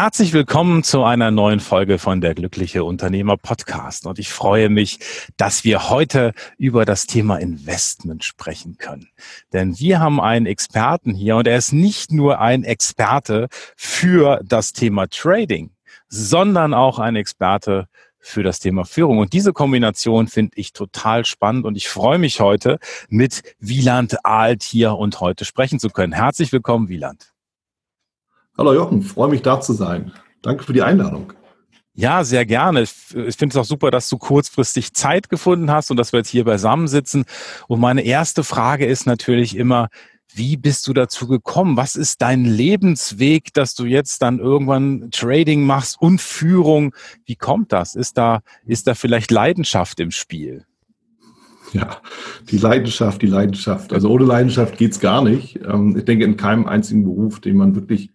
[0.00, 4.06] Herzlich willkommen zu einer neuen Folge von der Glückliche Unternehmer Podcast.
[4.06, 5.00] Und ich freue mich,
[5.36, 9.08] dass wir heute über das Thema Investment sprechen können.
[9.52, 14.72] Denn wir haben einen Experten hier und er ist nicht nur ein Experte für das
[14.72, 15.72] Thema Trading,
[16.08, 17.88] sondern auch ein Experte
[18.20, 19.18] für das Thema Führung.
[19.18, 22.78] Und diese Kombination finde ich total spannend und ich freue mich heute
[23.08, 26.12] mit Wieland Alt hier und heute sprechen zu können.
[26.12, 27.32] Herzlich willkommen, Wieland.
[28.58, 30.10] Hallo Jochen, freue mich da zu sein.
[30.42, 31.32] Danke für die Einladung.
[31.94, 32.82] Ja, sehr gerne.
[32.82, 36.28] Ich finde es auch super, dass du kurzfristig Zeit gefunden hast und dass wir jetzt
[36.28, 37.24] hier beisammensitzen.
[37.68, 39.90] Und meine erste Frage ist natürlich immer,
[40.34, 41.76] wie bist du dazu gekommen?
[41.76, 46.94] Was ist dein Lebensweg, dass du jetzt dann irgendwann Trading machst und Führung?
[47.26, 47.94] Wie kommt das?
[47.94, 50.64] Ist da, ist da vielleicht Leidenschaft im Spiel?
[51.72, 51.98] Ja,
[52.50, 53.92] die Leidenschaft, die Leidenschaft.
[53.92, 55.60] Also ohne Leidenschaft geht's gar nicht.
[55.64, 58.10] Ähm, ich denke, in keinem einzigen Beruf, den man wirklich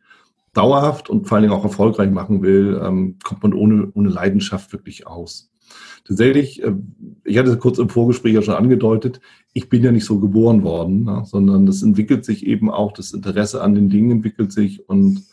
[0.53, 4.71] dauerhaft und vor allen Dingen auch erfolgreich machen will, ähm, kommt man ohne, ohne Leidenschaft
[4.71, 5.51] wirklich aus.
[6.05, 6.73] Tatsächlich, äh,
[7.23, 9.19] ich hatte es kurz im Vorgespräch ja schon angedeutet,
[9.53, 13.13] ich bin ja nicht so geboren worden, ne, sondern das entwickelt sich eben auch, das
[13.13, 15.23] Interesse an den Dingen entwickelt sich und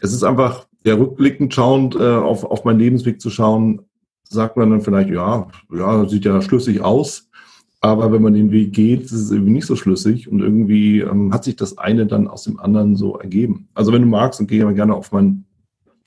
[0.00, 3.82] es ist einfach, ja, rückblickend schauend äh, auf, auf meinen Lebensweg zu schauen,
[4.28, 7.30] sagt man dann vielleicht, ja, ja, sieht ja schlüssig aus,
[7.80, 11.32] aber wenn man den Weg geht, ist es irgendwie nicht so schlüssig und irgendwie ähm,
[11.32, 13.68] hat sich das eine dann aus dem anderen so ergeben.
[13.74, 15.44] Also wenn du magst, dann gehe ich aber gerne auf mein,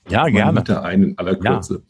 [0.08, 0.58] ja, auf gerne.
[0.58, 1.82] Mitte ein in aller Kürze.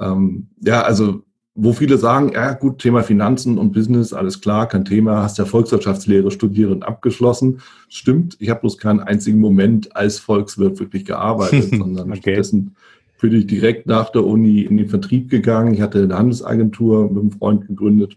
[0.00, 0.12] Ja.
[0.12, 1.22] Ähm, ja, also
[1.54, 5.44] wo viele sagen, ja gut, Thema Finanzen und Business, alles klar, kein Thema, hast ja
[5.44, 7.60] Volkswirtschaftslehre studiert und abgeschlossen.
[7.90, 12.20] Stimmt, ich habe bloß keinen einzigen Moment als Volkswirt wirklich gearbeitet, sondern okay.
[12.20, 12.74] stattdessen
[13.20, 15.74] bin ich direkt nach der Uni in den Vertrieb gegangen.
[15.74, 18.16] Ich hatte eine Handelsagentur mit einem Freund gegründet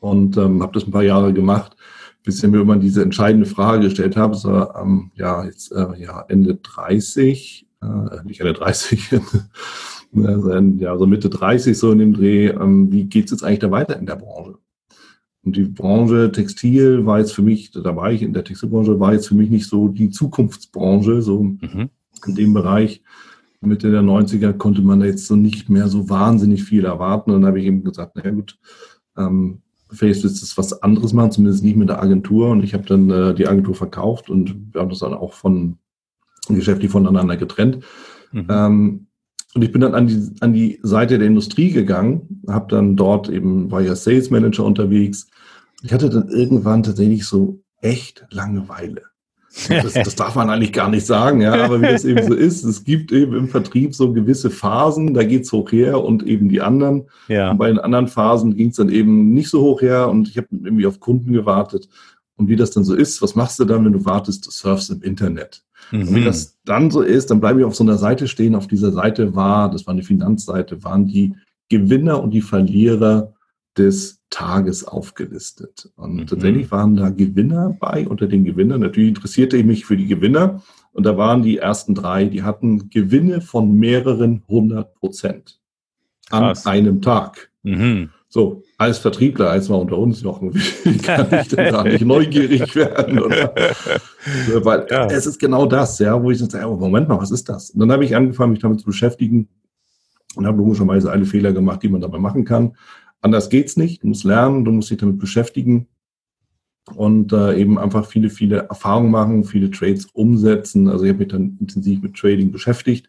[0.00, 1.76] und ähm, habe das ein paar Jahre gemacht,
[2.24, 4.34] bis ich mir immer diese entscheidende Frage gestellt habe.
[4.34, 9.12] So, ähm, ja, jetzt äh, ja, Ende 30, äh, nicht Ende 30,
[10.14, 13.70] also, ja, so Mitte 30 so in dem Dreh, ähm, wie geht's jetzt eigentlich da
[13.70, 14.58] weiter in der Branche?
[15.44, 19.14] Und die Branche Textil war jetzt für mich, da war ich in der Textilbranche, war
[19.14, 21.88] jetzt für mich nicht so die Zukunftsbranche, so mhm.
[22.26, 23.02] in dem Bereich.
[23.60, 27.30] Mitte der 90er konnte man da jetzt so nicht mehr so wahnsinnig viel erwarten.
[27.30, 28.58] Und dann habe ich eben gesagt, na gut,
[29.16, 32.50] ähm, vielleicht ist es was anderes machen, zumindest nicht mit der Agentur.
[32.50, 35.78] Und ich habe dann äh, die Agentur verkauft und wir haben das dann auch von
[36.48, 37.84] geschäftlich voneinander getrennt.
[38.32, 38.46] Mhm.
[38.48, 39.06] Ähm,
[39.54, 43.28] und ich bin dann an die, an die Seite der Industrie gegangen, habe dann dort
[43.28, 45.28] eben, war ja Sales Manager unterwegs.
[45.82, 49.02] Ich hatte dann irgendwann tatsächlich so echt Langeweile.
[49.68, 52.64] Das, das, darf man eigentlich gar nicht sagen, ja, aber wie das eben so ist,
[52.64, 56.60] es gibt eben im Vertrieb so gewisse Phasen, da geht's hoch her und eben die
[56.60, 57.06] anderen.
[57.26, 57.50] Ja.
[57.50, 60.48] Und bei den anderen Phasen ging's dann eben nicht so hoch her und ich habe
[60.52, 61.88] irgendwie auf Kunden gewartet.
[62.36, 64.90] Und wie das dann so ist, was machst du dann, wenn du wartest, du surfst
[64.90, 65.64] im Internet?
[65.90, 66.00] Mhm.
[66.00, 68.54] Und wie das dann so ist, dann bleibe ich auf so einer Seite stehen.
[68.54, 71.34] Auf dieser Seite war, das war eine Finanzseite, waren die
[71.68, 73.34] Gewinner und die Verlierer
[73.78, 75.90] des Tages aufgelistet.
[75.96, 76.26] Und mhm.
[76.26, 78.80] tatsächlich waren da Gewinner bei unter den Gewinnern.
[78.80, 80.62] Natürlich interessierte ich mich für die Gewinner.
[80.92, 85.60] Und da waren die ersten drei, die hatten Gewinne von mehreren hundert Prozent
[86.30, 86.66] an Krass.
[86.66, 87.50] einem Tag.
[87.62, 88.10] Mhm.
[88.30, 92.74] So, als Vertriebler, als mal unter uns noch, wie kann ich denn da nicht neugierig
[92.76, 93.20] werden?
[93.20, 93.54] Oder?
[94.64, 95.06] Weil ja.
[95.06, 97.70] es ist genau das, ja, wo ich dann sage, oh, Moment mal, was ist das?
[97.70, 99.48] Und dann habe ich angefangen, mich damit zu beschäftigen
[100.34, 102.76] und habe logischerweise alle Fehler gemacht, die man dabei machen kann.
[103.20, 104.02] Anders geht's nicht.
[104.02, 105.88] Du musst lernen, du musst dich damit beschäftigen
[106.94, 110.88] und äh, eben einfach viele, viele Erfahrungen machen, viele Trades umsetzen.
[110.88, 113.08] Also ich habe mich dann intensiv mit Trading beschäftigt,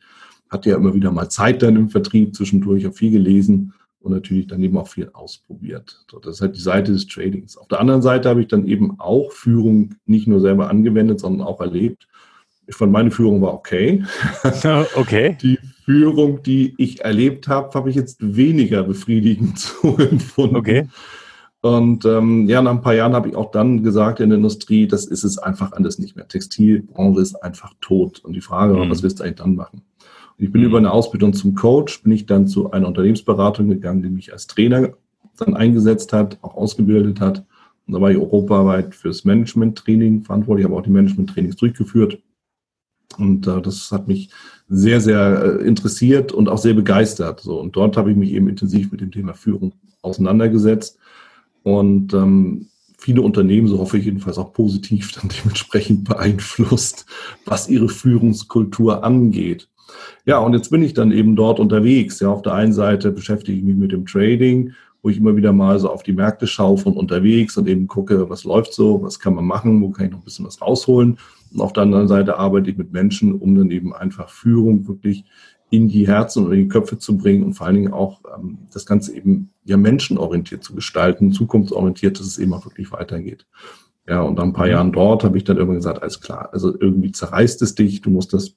[0.50, 4.48] hatte ja immer wieder mal Zeit dann im Vertrieb zwischendurch, habe viel gelesen und natürlich
[4.48, 6.06] dann eben auch viel ausprobiert.
[6.10, 7.58] So, das ist halt die Seite des Tradings.
[7.58, 11.46] Auf der anderen Seite habe ich dann eben auch Führung nicht nur selber angewendet, sondern
[11.46, 12.08] auch erlebt.
[12.66, 14.04] Ich fand, meine Führung war okay.
[14.96, 15.38] Okay.
[15.42, 15.58] Die
[15.90, 20.56] Führung, die ich erlebt habe, habe ich jetzt weniger befriedigend so empfunden.
[20.56, 20.88] Okay.
[21.62, 24.86] Und ähm, ja, nach ein paar Jahren habe ich auch dann gesagt in der Industrie,
[24.86, 26.28] das ist es einfach anders nicht mehr.
[26.28, 28.20] Textilbranche ist einfach tot.
[28.24, 28.92] Und die Frage war, mhm.
[28.92, 29.82] was wirst du eigentlich dann machen?
[30.38, 30.68] Und ich bin mhm.
[30.68, 34.46] über eine Ausbildung zum Coach, bin ich dann zu einer Unternehmensberatung gegangen, die mich als
[34.46, 34.92] Trainer
[35.40, 37.48] dann eingesetzt hat, auch ausgebildet hat.
[37.88, 42.20] Und da war ich europaweit fürs Management-Training verantwortlich, habe auch die Management-Trainings durchgeführt.
[43.18, 44.30] Und äh, das hat mich
[44.70, 47.42] sehr, sehr äh, interessiert und auch sehr begeistert.
[47.42, 47.60] So.
[47.60, 50.98] Und dort habe ich mich eben intensiv mit dem Thema Führung auseinandergesetzt
[51.64, 52.68] und ähm,
[52.98, 57.06] viele Unternehmen, so hoffe ich jedenfalls auch positiv, dann dementsprechend beeinflusst,
[57.46, 59.68] was ihre Führungskultur angeht.
[60.26, 62.20] Ja, und jetzt bin ich dann eben dort unterwegs.
[62.20, 65.52] Ja, auf der einen Seite beschäftige ich mich mit dem Trading, wo ich immer wieder
[65.52, 69.20] mal so auf die Märkte schaue von unterwegs und eben gucke, was läuft so, was
[69.20, 71.18] kann man machen, wo kann ich noch ein bisschen was rausholen.
[71.54, 75.26] Und auf der anderen Seite arbeite ich mit Menschen, um dann eben einfach Führung wirklich
[75.72, 78.60] in die Herzen und in die Köpfe zu bringen und vor allen Dingen auch ähm,
[78.74, 83.46] das Ganze eben ja menschenorientiert zu gestalten, zukunftsorientiert, dass es eben auch wirklich weitergeht.
[84.08, 84.72] Ja, und nach ein paar mhm.
[84.72, 88.10] Jahren dort habe ich dann irgendwann gesagt, alles klar, also irgendwie zerreißt es dich, du
[88.10, 88.56] musst das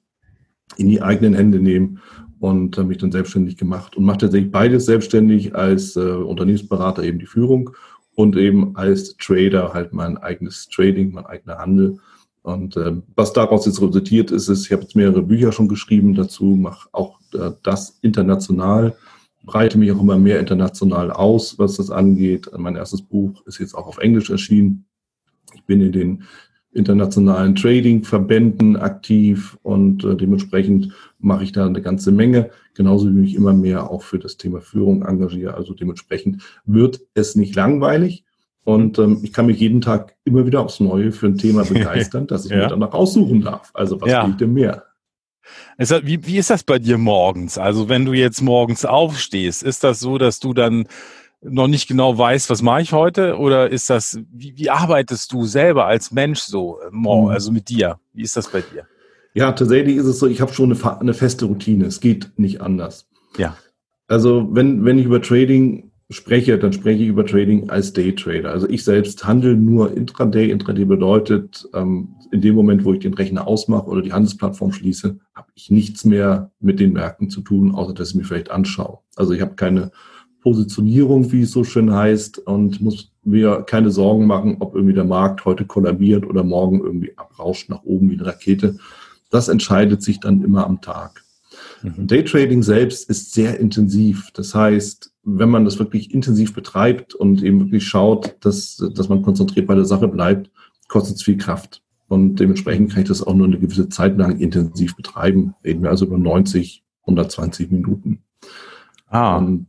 [0.77, 1.99] in die eigenen Hände nehmen
[2.39, 7.19] und habe mich dann selbstständig gemacht und mache tatsächlich beides selbstständig als äh, Unternehmensberater eben
[7.19, 7.69] die Führung
[8.15, 11.99] und eben als Trader halt mein eigenes Trading, mein eigener Handel.
[12.43, 16.13] Und äh, was daraus jetzt resultiert ist, ist, ich habe jetzt mehrere Bücher schon geschrieben
[16.13, 18.95] dazu, mache auch äh, das international,
[19.43, 22.49] breite mich auch immer mehr international aus, was das angeht.
[22.55, 24.85] Mein erstes Buch ist jetzt auch auf Englisch erschienen.
[25.53, 26.23] Ich bin in den
[26.73, 33.35] internationalen Trading-Verbänden aktiv und äh, dementsprechend mache ich da eine ganze Menge, genauso wie ich
[33.35, 35.53] immer mehr auch für das Thema Führung engagiere.
[35.53, 38.25] Also dementsprechend wird es nicht langweilig
[38.63, 42.27] und ähm, ich kann mich jeden Tag immer wieder aufs Neue für ein Thema begeistern,
[42.27, 42.57] dass ich ja.
[42.57, 43.71] mir danach aussuchen darf.
[43.73, 44.27] Also was ja.
[44.27, 44.83] ich denn mehr?
[45.77, 47.57] Wie, wie ist das bei dir morgens?
[47.57, 50.87] Also wenn du jetzt morgens aufstehst, ist das so, dass du dann
[51.41, 53.37] noch nicht genau weißt, was mache ich heute?
[53.37, 57.27] Oder ist das, wie, wie arbeitest du selber als Mensch so, äh, mhm.
[57.27, 57.99] also mit dir?
[58.13, 58.87] Wie ist das bei dir?
[59.33, 61.85] Ja, tatsächlich ist es so, ich habe schon eine, eine feste Routine.
[61.85, 63.09] Es geht nicht anders.
[63.37, 63.57] Ja.
[64.07, 68.51] Also wenn, wenn ich über Trading spreche, dann spreche ich über Trading als Daytrader.
[68.51, 70.51] Also ich selbst handle nur Intraday.
[70.51, 75.19] Intraday bedeutet, ähm, in dem Moment, wo ich den Rechner ausmache oder die Handelsplattform schließe,
[75.35, 78.99] habe ich nichts mehr mit den Märkten zu tun, außer dass ich mir vielleicht anschaue.
[79.15, 79.91] Also ich habe keine
[80.41, 85.05] Positionierung, wie es so schön heißt, und muss mir keine Sorgen machen, ob irgendwie der
[85.05, 88.77] Markt heute kollabiert oder morgen irgendwie abrauscht nach oben wie eine Rakete.
[89.29, 91.23] Das entscheidet sich dann immer am Tag.
[91.83, 92.07] Mhm.
[92.07, 94.31] Daytrading selbst ist sehr intensiv.
[94.33, 99.21] Das heißt, wenn man das wirklich intensiv betreibt und eben wirklich schaut, dass, dass man
[99.21, 100.49] konzentriert bei der Sache bleibt,
[100.87, 101.81] kostet es viel Kraft.
[102.07, 105.55] Und dementsprechend kann ich das auch nur eine gewisse Zeit lang intensiv betreiben.
[105.63, 108.19] Reden wir also über 90, 120 Minuten.
[109.07, 109.37] Ah.
[109.37, 109.67] Und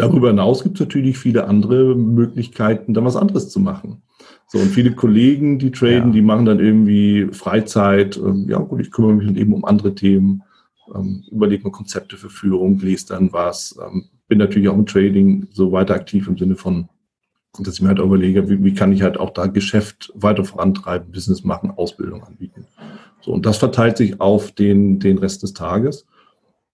[0.00, 4.00] Darüber hinaus gibt es natürlich viele andere Möglichkeiten, da was anderes zu machen.
[4.46, 6.14] So, und viele Kollegen, die traden, ja.
[6.14, 8.18] die machen dann irgendwie Freizeit.
[8.46, 10.42] Ja, gut, ich kümmere mich dann eben um andere Themen,
[10.94, 15.48] ähm, überlege mir Konzepte für Führung, lese dann was, ähm, bin natürlich auch im Trading
[15.52, 16.88] so weiter aktiv im Sinne von,
[17.58, 21.10] dass ich mir halt überlege, wie, wie kann ich halt auch da Geschäft weiter vorantreiben,
[21.10, 22.66] Business machen, Ausbildung anbieten.
[23.20, 26.06] So, und das verteilt sich auf den, den Rest des Tages.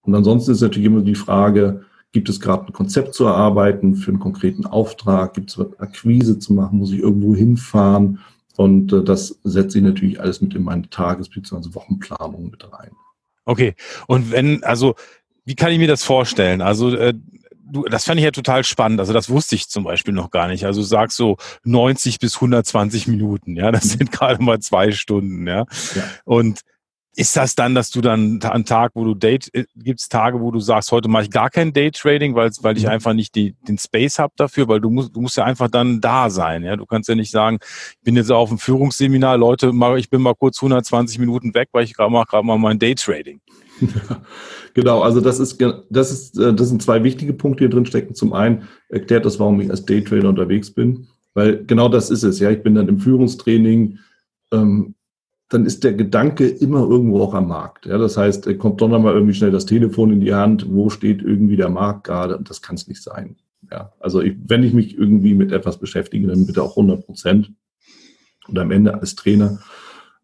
[0.02, 1.84] Und ansonsten ist natürlich immer die Frage,
[2.16, 5.34] Gibt es gerade ein Konzept zu erarbeiten für einen konkreten Auftrag?
[5.34, 6.78] Gibt es Akquise zu machen?
[6.78, 8.20] Muss ich irgendwo hinfahren?
[8.56, 11.74] Und äh, das setze ich natürlich alles mit in meine Tages- bzw.
[11.74, 12.92] Wochenplanung mit rein.
[13.46, 13.74] Okay.
[14.06, 14.94] Und wenn, also,
[15.44, 16.60] wie kann ich mir das vorstellen?
[16.60, 17.14] Also, äh,
[17.54, 19.00] du, das fand ich ja total spannend.
[19.00, 20.66] Also, das wusste ich zum Beispiel noch gar nicht.
[20.66, 23.56] Also, sagst so 90 bis 120 Minuten.
[23.56, 23.98] Ja, das mhm.
[23.98, 25.46] sind gerade mal zwei Stunden.
[25.46, 25.64] Ja.
[25.94, 26.02] ja.
[26.24, 26.60] Und
[27.18, 30.40] ist das dann, dass du dann an Tag, wo du Date, äh, gibt es Tage,
[30.40, 32.90] wo du sagst, heute mache ich gar kein Daytrading, weil, weil ich mhm.
[32.90, 36.02] einfach nicht die, den Space habe dafür, weil du musst, du musst ja einfach dann
[36.02, 36.62] da sein.
[36.62, 36.76] Ja?
[36.76, 40.34] Du kannst ja nicht sagen, ich bin jetzt auf dem Führungsseminar, Leute, ich bin mal
[40.34, 43.40] kurz 120 Minuten weg, weil ich gerade mache gerade mal mein Daytrading.
[44.74, 45.58] genau, also das ist,
[45.88, 48.14] das ist, äh, das sind zwei wichtige Punkte, die drin stecken.
[48.14, 52.40] Zum einen erklärt das, warum ich als Daytrader unterwegs bin, weil genau das ist es.
[52.40, 53.98] Ja, ich bin dann im Führungstraining,
[54.52, 54.95] ähm,
[55.48, 57.86] dann ist der Gedanke immer irgendwo auch am Markt.
[57.86, 61.22] Ja, das heißt, kommt doch nochmal irgendwie schnell das Telefon in die Hand, wo steht
[61.22, 62.40] irgendwie der Markt gerade?
[62.42, 63.36] Das kann es nicht sein.
[63.70, 67.52] Ja, also ich, wenn ich mich irgendwie mit etwas beschäftige, dann bitte auch 100 Prozent.
[68.48, 69.60] Und am Ende als Trainer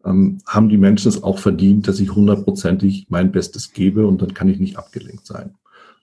[0.05, 4.33] ähm, haben die Menschen es auch verdient, dass ich hundertprozentig mein Bestes gebe und dann
[4.33, 5.55] kann ich nicht abgelenkt sein.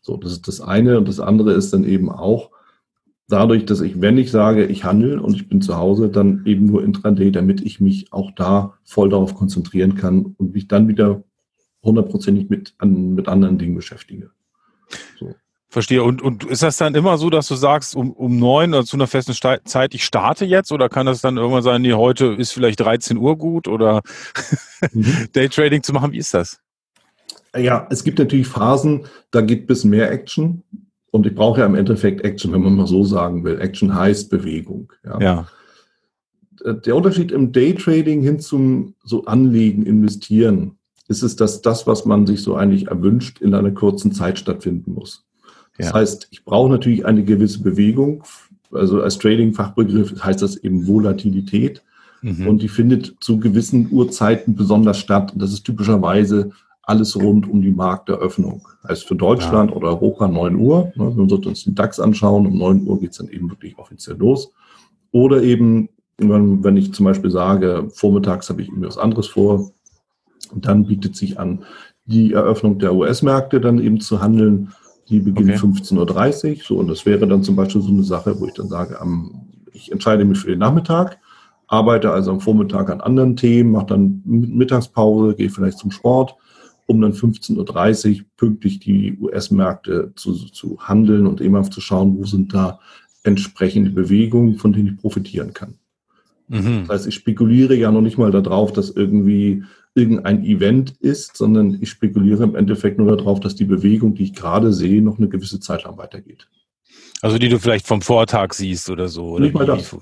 [0.03, 0.99] So, das ist das eine.
[0.99, 2.51] Und das andere ist dann eben auch,
[3.33, 6.67] dadurch, dass ich, wenn ich sage, ich handle und ich bin zu Hause, dann eben
[6.67, 11.23] nur Intraday, damit ich mich auch da voll darauf konzentrieren kann und mich dann wieder
[11.83, 14.31] hundertprozentig mit, an, mit anderen Dingen beschäftige.
[15.19, 15.35] So.
[15.69, 16.03] Verstehe.
[16.03, 18.97] Und, und ist das dann immer so, dass du sagst, um, um neun oder zu
[18.97, 20.73] einer festen Zeit, ich starte jetzt?
[20.73, 24.03] Oder kann das dann irgendwann sein, nee, heute ist vielleicht 13 Uhr gut oder
[24.93, 25.29] mhm.
[25.33, 26.11] Daytrading zu machen?
[26.11, 26.59] Wie ist das?
[27.57, 30.65] Ja, es gibt natürlich Phasen, da geht bis mehr Action.
[31.11, 33.61] Und ich brauche ja im Endeffekt Action, wenn man mal so sagen will.
[33.61, 34.93] Action heißt Bewegung.
[35.05, 35.21] Ja.
[35.21, 35.47] ja.
[36.65, 40.77] Äh, der Unterschied im Daytrading hin zum so Anlegen, Investieren,
[41.09, 44.93] ist es, dass das, was man sich so eigentlich erwünscht, in einer kurzen Zeit stattfinden
[44.93, 45.27] muss.
[45.77, 45.95] Das ja.
[45.95, 48.23] heißt, ich brauche natürlich eine gewisse Bewegung
[48.73, 51.83] also als Trading-Fachbegriff heißt das eben Volatilität.
[52.23, 52.47] Mhm.
[52.47, 55.33] Und die findet zu gewissen Uhrzeiten besonders statt.
[55.33, 56.51] Und das ist typischerweise
[56.91, 58.67] alles rund um die Markteröffnung.
[58.87, 59.77] Heißt für Deutschland ja.
[59.77, 60.93] oder Europa 9 Uhr.
[60.97, 63.79] Ne, wenn wir uns den DAX anschauen, um 9 Uhr geht es dann eben wirklich
[63.79, 64.53] offiziell los.
[65.13, 69.71] Oder eben, wenn, wenn ich zum Beispiel sage, vormittags habe ich irgendwie was anderes vor,
[70.53, 71.65] dann bietet sich an,
[72.07, 74.73] die Eröffnung der US-Märkte dann eben zu handeln.
[75.09, 75.95] Die beginnt okay.
[75.95, 76.57] 15.30 Uhr.
[76.65, 79.47] So, und das wäre dann zum Beispiel so eine Sache, wo ich dann sage, am,
[79.73, 81.19] ich entscheide mich für den Nachmittag,
[81.69, 86.35] arbeite also am Vormittag an anderen Themen, mache dann Mittagspause, gehe vielleicht zum Sport,
[86.91, 92.27] um dann 15.30 Uhr pünktlich die US-Märkte zu, zu handeln und eben zu schauen, wo
[92.27, 92.81] sind da
[93.23, 95.75] entsprechende Bewegungen, von denen ich profitieren kann.
[96.49, 96.81] Mhm.
[96.81, 99.63] Das heißt, ich spekuliere ja noch nicht mal darauf, dass irgendwie
[99.95, 104.35] irgendein Event ist, sondern ich spekuliere im Endeffekt nur darauf, dass die Bewegung, die ich
[104.35, 106.49] gerade sehe, noch eine gewisse Zeit lang weitergeht.
[107.23, 109.35] Also die du vielleicht vom Vortag siehst oder so.
[109.35, 109.97] Oder nicht mal das.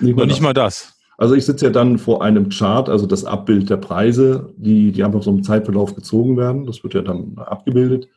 [0.00, 0.95] Nicht mal, nicht mal das.
[1.18, 5.02] Also ich sitze ja dann vor einem Chart, also das Abbild der Preise, die, die
[5.02, 6.66] einfach so im Zeitverlauf gezogen werden.
[6.66, 8.08] Das wird ja dann abgebildet.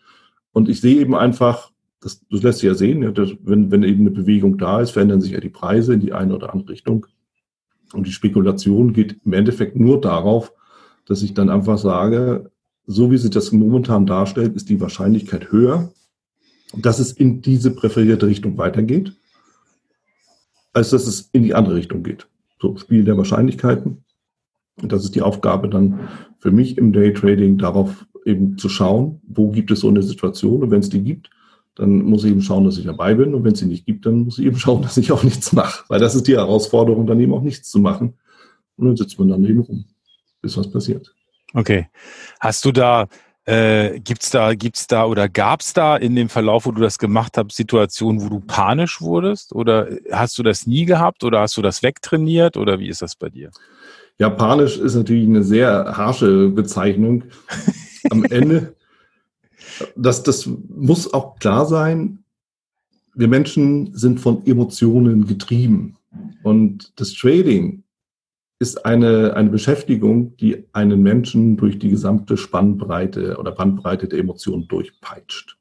[0.51, 3.84] Und ich sehe eben einfach, das, das lässt sich ja sehen, ja, dass, wenn, wenn
[3.84, 6.70] eben eine Bewegung da ist, verändern sich ja die Preise in die eine oder andere
[6.70, 7.06] Richtung.
[7.94, 10.53] Und die Spekulation geht im Endeffekt nur darauf,
[11.06, 12.51] dass ich dann einfach sage,
[12.86, 15.91] so wie sich das momentan darstellt, ist die Wahrscheinlichkeit höher,
[16.75, 19.13] dass es in diese präferierte Richtung weitergeht,
[20.74, 22.27] als dass es in die andere Richtung geht.
[22.59, 24.03] So Spiel der Wahrscheinlichkeiten.
[24.81, 29.49] Und das ist die Aufgabe dann für mich im Daytrading, darauf eben zu schauen, wo
[29.49, 31.29] gibt es so eine Situation und wenn es die gibt,
[31.75, 34.05] dann muss ich eben schauen, dass ich dabei bin und wenn es sie nicht gibt,
[34.05, 37.07] dann muss ich eben schauen, dass ich auch nichts mache, weil das ist die Herausforderung,
[37.07, 38.13] dann eben auch nichts zu machen
[38.77, 39.85] und dann sitzt man daneben rum
[40.41, 41.13] bis was passiert.
[41.53, 41.87] Okay.
[42.39, 43.07] Hast du da,
[43.50, 47.36] äh, gibt's da, gibt's da oder gab's da in dem Verlauf, wo du das gemacht
[47.36, 49.53] hast, Situationen, wo du panisch wurdest?
[49.53, 53.15] Oder hast du das nie gehabt oder hast du das wegtrainiert oder wie ist das
[53.15, 53.50] bei dir?
[54.20, 57.24] Ja, panisch ist natürlich eine sehr harsche Bezeichnung.
[58.12, 58.75] Am Ende,
[59.96, 62.20] das, das muss auch klar sein,
[63.15, 65.98] wir Menschen sind von Emotionen getrieben.
[66.44, 67.84] Und das Trading
[68.59, 74.67] ist eine, eine Beschäftigung, die einen Menschen durch die gesamte Spannbreite oder Bandbreite der Emotionen
[74.67, 75.57] durchpeitscht.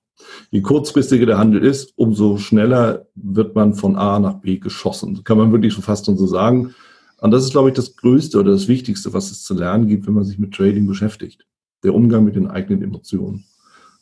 [0.51, 5.23] Je kurzfristiger der Handel ist, umso schneller wird man von A nach B geschossen.
[5.23, 6.75] Kann man wirklich schon fast so sagen.
[7.21, 10.07] Und das ist, glaube ich, das Größte oder das Wichtigste, was es zu lernen gibt,
[10.07, 11.47] wenn man sich mit Trading beschäftigt.
[11.85, 13.45] Der Umgang mit den eigenen Emotionen.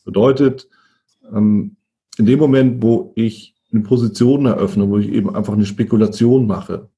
[0.05, 0.69] Bedeutet,
[1.33, 1.77] ähm,
[2.17, 6.89] in dem Moment, wo ich eine Position eröffne, wo ich eben einfach eine Spekulation mache,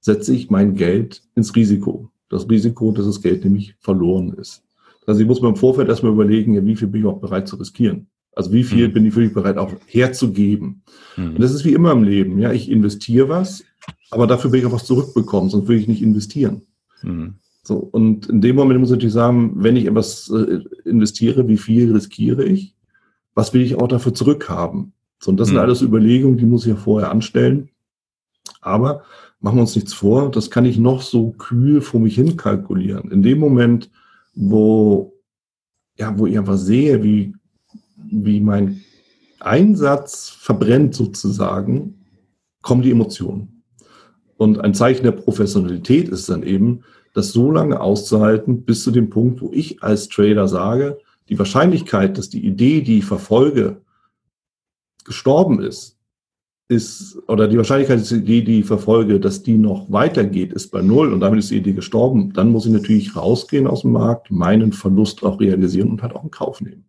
[0.00, 2.10] setze ich mein Geld ins Risiko.
[2.28, 4.62] Das Risiko, dass das Geld nämlich verloren ist.
[5.06, 7.48] Also ich muss mir im Vorfeld erstmal überlegen, ja, wie viel bin ich auch bereit
[7.48, 8.06] zu riskieren.
[8.32, 8.92] Also wie viel mhm.
[8.92, 10.82] bin ich wirklich bereit auch herzugeben.
[11.16, 11.34] Mhm.
[11.34, 12.38] Und das ist wie immer im Leben.
[12.38, 13.64] Ja, ich investiere was,
[14.10, 16.62] aber dafür will ich auch was zurückbekommen, sonst will ich nicht investieren.
[17.02, 17.34] Mhm.
[17.62, 21.58] So, und in dem Moment muss ich natürlich sagen, wenn ich etwas äh, investiere, wie
[21.58, 22.74] viel riskiere ich?
[23.34, 24.92] Was will ich auch dafür zurückhaben?
[25.18, 25.62] So, und das sind mhm.
[25.62, 27.68] alles Überlegungen, die muss ich ja vorher anstellen.
[28.60, 29.02] Aber
[29.40, 33.10] machen wir uns nichts vor, das kann ich noch so kühl vor mich hin kalkulieren.
[33.10, 33.90] In dem Moment,
[34.34, 35.14] wo,
[35.96, 37.34] ja, wo ich einfach sehe, wie,
[37.96, 38.82] wie mein
[39.40, 42.04] Einsatz verbrennt sozusagen,
[42.62, 43.62] kommen die Emotionen.
[44.36, 46.82] Und ein Zeichen der Professionalität ist dann eben,
[47.12, 52.16] das so lange auszuhalten, bis zu dem Punkt, wo ich als Trader sage, die Wahrscheinlichkeit,
[52.18, 53.82] dass die Idee, die ich verfolge,
[55.04, 55.98] gestorben ist,
[56.70, 60.70] ist, oder die Wahrscheinlichkeit, dass die Idee, die ich verfolge, dass die noch weitergeht, ist
[60.70, 62.32] bei null und damit ist die Idee gestorben.
[62.32, 66.22] Dann muss ich natürlich rausgehen aus dem Markt, meinen Verlust auch realisieren und halt auch
[66.22, 66.84] in Kauf nehmen.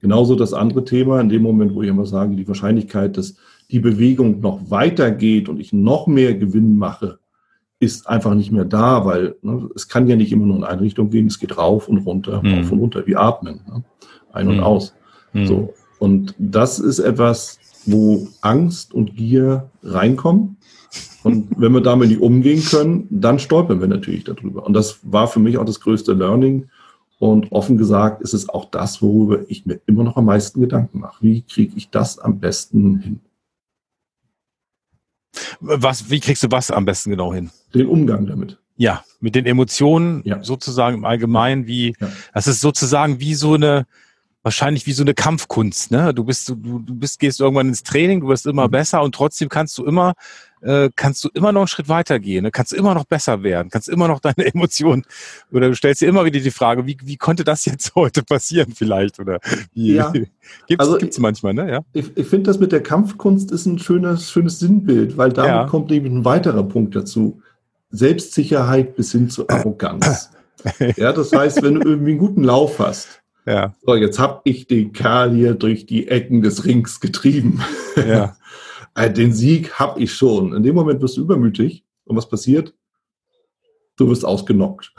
[0.00, 3.36] Genauso das andere Thema, in dem Moment, wo ich immer sage, die Wahrscheinlichkeit, dass
[3.70, 7.18] die Bewegung noch weitergeht und ich noch mehr Gewinn mache,
[7.78, 10.80] ist einfach nicht mehr da, weil ne, es kann ja nicht immer nur in eine
[10.80, 12.54] Richtung gehen, es geht rauf und runter, hm.
[12.54, 13.84] rauf und runter, wie atmen, ne?
[14.32, 14.56] ein hm.
[14.56, 14.94] und aus.
[15.32, 15.46] Hm.
[15.46, 15.74] So.
[15.98, 20.56] Und das ist etwas, wo Angst und Gier reinkommen.
[21.22, 24.64] Und wenn wir damit nicht umgehen können, dann stolpern wir natürlich darüber.
[24.64, 26.68] Und das war für mich auch das größte Learning.
[27.18, 31.00] Und offen gesagt ist es auch das, worüber ich mir immer noch am meisten Gedanken
[31.00, 31.16] mache.
[31.22, 33.20] Wie kriege ich das am besten hin?
[35.60, 37.50] Was, wie kriegst du was am besten genau hin?
[37.74, 38.58] Den Umgang damit.
[38.76, 40.42] Ja, mit den Emotionen ja.
[40.42, 42.08] sozusagen im Allgemeinen, wie, ja.
[42.34, 43.86] das ist sozusagen wie so eine,
[44.46, 46.14] wahrscheinlich wie so eine Kampfkunst, ne?
[46.14, 48.70] Du bist, du, du bist, gehst irgendwann ins Training, du wirst immer mhm.
[48.70, 50.14] besser und trotzdem kannst du immer,
[50.60, 52.52] äh, kannst du immer noch einen Schritt weiter gehen, ne?
[52.52, 55.02] kannst immer noch besser werden, kannst immer noch deine Emotionen
[55.50, 58.72] oder du stellst dir immer wieder die Frage, wie, wie konnte das jetzt heute passieren
[58.72, 59.40] vielleicht oder
[59.74, 60.12] wie, ja.
[60.68, 61.68] gibt's, also gibt's manchmal, ne?
[61.68, 61.80] Ja.
[61.92, 65.64] Ich, ich finde das mit der Kampfkunst ist ein schönes, schönes Sinnbild, weil damit ja.
[65.66, 67.42] kommt eben ein weiterer Punkt dazu.
[67.90, 70.30] Selbstsicherheit bis hin zu Arroganz.
[70.96, 73.74] ja, das heißt, wenn du irgendwie einen guten Lauf hast, ja.
[73.86, 77.60] So, jetzt habe ich den Kerl hier durch die Ecken des Rings getrieben.
[77.96, 78.36] Ja.
[78.98, 80.54] Äh, den Sieg habe ich schon.
[80.54, 81.84] In dem Moment wirst du übermütig.
[82.04, 82.72] Und was passiert?
[83.96, 84.94] Du wirst ausgenockt.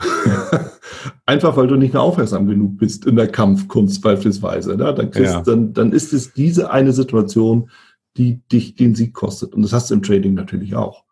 [1.26, 4.76] Einfach weil du nicht mehr aufmerksam genug bist in der Kampfkunst beispielsweise.
[4.76, 4.94] Ne?
[4.94, 5.42] Dann, kriegst, ja.
[5.42, 7.70] dann, dann ist es diese eine Situation,
[8.16, 9.52] die dich den Sieg kostet.
[9.52, 11.02] Und das hast du im Trading natürlich auch.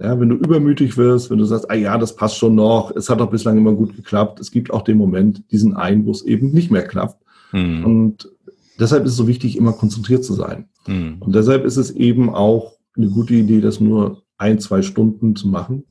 [0.00, 3.10] Ja, wenn du übermütig wirst, wenn du sagst, ah ja, das passt schon noch, es
[3.10, 6.22] hat doch bislang immer gut geklappt, es gibt auch den Moment, diesen einen, wo es
[6.22, 7.20] eben nicht mehr klappt.
[7.52, 7.84] Mhm.
[7.84, 8.30] Und
[8.78, 10.68] deshalb ist es so wichtig, immer konzentriert zu sein.
[10.86, 11.16] Mhm.
[11.18, 15.48] Und deshalb ist es eben auch eine gute Idee, das nur ein, zwei Stunden zu
[15.48, 15.84] machen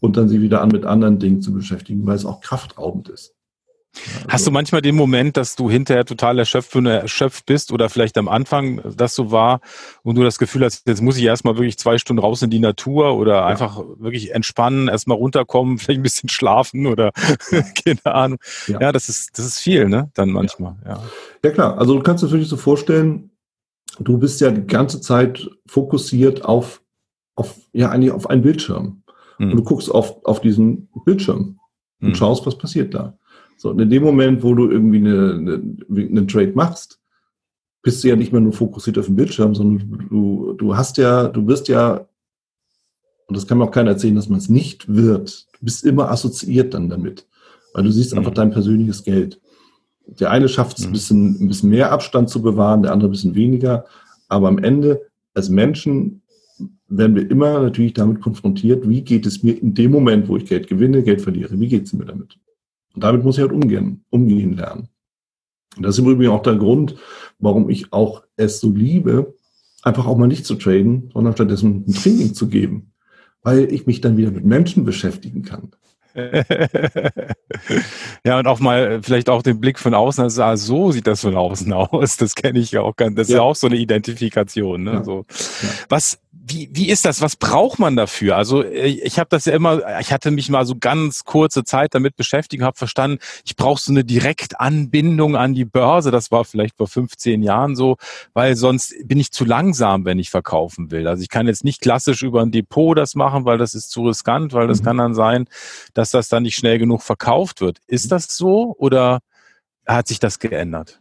[0.00, 3.33] und dann sie wieder an mit anderen Dingen zu beschäftigen, weil es auch kraftraubend ist.
[3.94, 8.18] Also, Hast du manchmal den Moment, dass du hinterher total erschöpft, erschöpft bist oder vielleicht
[8.18, 9.60] am Anfang das so war
[10.02, 12.58] und du das Gefühl hast, jetzt muss ich erstmal wirklich zwei Stunden raus in die
[12.58, 13.46] Natur oder ja.
[13.46, 17.12] einfach wirklich entspannen, erstmal runterkommen, vielleicht ein bisschen schlafen oder
[17.84, 18.38] keine Ahnung.
[18.66, 18.80] Ja.
[18.80, 20.10] ja, das ist, das ist viel, ne?
[20.14, 21.02] Dann manchmal, ja.
[21.44, 21.78] Ja, klar.
[21.78, 23.30] Also du kannst dir natürlich so vorstellen,
[23.98, 26.82] du bist ja die ganze Zeit fokussiert auf,
[27.36, 29.02] auf ja, eigentlich auf einen Bildschirm.
[29.36, 29.50] Hm.
[29.50, 31.58] Und du guckst auf, auf diesen Bildschirm
[32.00, 32.14] und hm.
[32.14, 33.16] schaust, was passiert da.
[33.56, 37.00] So, und in dem Moment, wo du irgendwie eine, eine, einen Trade machst,
[37.82, 41.28] bist du ja nicht mehr nur fokussiert auf den Bildschirm, sondern du, du hast ja,
[41.28, 42.06] du wirst ja,
[43.26, 45.46] und das kann mir auch keiner erzählen, dass man es nicht wird.
[45.52, 47.26] Du bist immer assoziiert dann damit,
[47.74, 48.18] weil du siehst mhm.
[48.18, 49.40] einfach dein persönliches Geld.
[50.06, 50.90] Der eine schafft es, mhm.
[50.90, 53.84] ein, bisschen, ein bisschen mehr Abstand zu bewahren, der andere ein bisschen weniger.
[54.28, 55.02] Aber am Ende,
[55.34, 56.22] als Menschen,
[56.88, 60.46] werden wir immer natürlich damit konfrontiert, wie geht es mir in dem Moment, wo ich
[60.46, 62.38] Geld gewinne, Geld verliere, wie geht es mir damit?
[62.94, 64.88] Und damit muss ich halt umgehen, umgehen lernen.
[65.76, 66.96] Und das ist im Übrigen auch der Grund,
[67.38, 69.34] warum ich auch es so liebe,
[69.82, 72.92] einfach auch mal nicht zu traden, sondern stattdessen ein Training zu geben,
[73.42, 75.72] weil ich mich dann wieder mit Menschen beschäftigen kann.
[78.24, 81.22] ja, und auch mal vielleicht auch den Blick von außen, also ah, so sieht das
[81.22, 82.16] von außen aus.
[82.16, 83.16] Das kenne ich ja auch ganz.
[83.16, 83.34] Das ja.
[83.34, 84.84] ist ja auch so eine Identifikation.
[84.84, 84.92] Ne?
[84.92, 85.04] Ja.
[85.04, 85.26] So.
[85.62, 85.68] Ja.
[85.88, 87.22] Was wie, wie ist das?
[87.22, 88.36] Was braucht man dafür?
[88.36, 91.94] Also äh, ich habe das ja immer, ich hatte mich mal so ganz kurze Zeit
[91.94, 96.10] damit beschäftigt, habe verstanden, ich brauche so eine Direktanbindung an die Börse.
[96.10, 97.96] Das war vielleicht vor 15 Jahren so,
[98.34, 101.08] weil sonst bin ich zu langsam, wenn ich verkaufen will.
[101.08, 104.06] Also ich kann jetzt nicht klassisch über ein Depot das machen, weil das ist zu
[104.06, 104.84] riskant, weil das mhm.
[104.84, 105.46] kann dann sein,
[105.94, 107.78] dass das dann nicht schnell genug verkauft wird.
[107.86, 109.20] Ist das so oder
[109.86, 111.00] hat sich das geändert?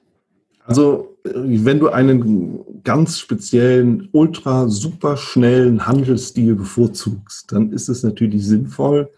[0.65, 8.45] Also, wenn du einen ganz speziellen, ultra super schnellen Handelsstil bevorzugst, dann ist es natürlich
[8.45, 9.09] sinnvoll,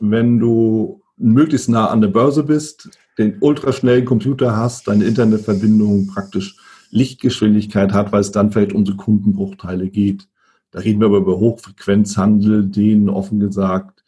[0.00, 6.56] wenn du möglichst nah an der Börse bist, den ultraschnellen Computer hast, deine Internetverbindung praktisch
[6.90, 10.28] Lichtgeschwindigkeit hat, weil es dann vielleicht um Sekundenbruchteile geht.
[10.70, 14.01] Da reden wir aber über Hochfrequenzhandel, den offen gesagt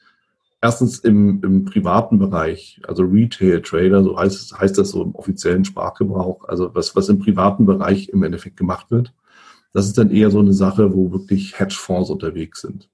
[0.64, 5.66] erstens im, im privaten Bereich, also Retail Trader, so heißt, heißt das so im offiziellen
[5.66, 9.12] Sprachgebrauch, also was, was im privaten Bereich im Endeffekt gemacht wird.
[9.74, 12.88] Das ist dann eher so eine Sache, wo wirklich Hedgefonds unterwegs sind.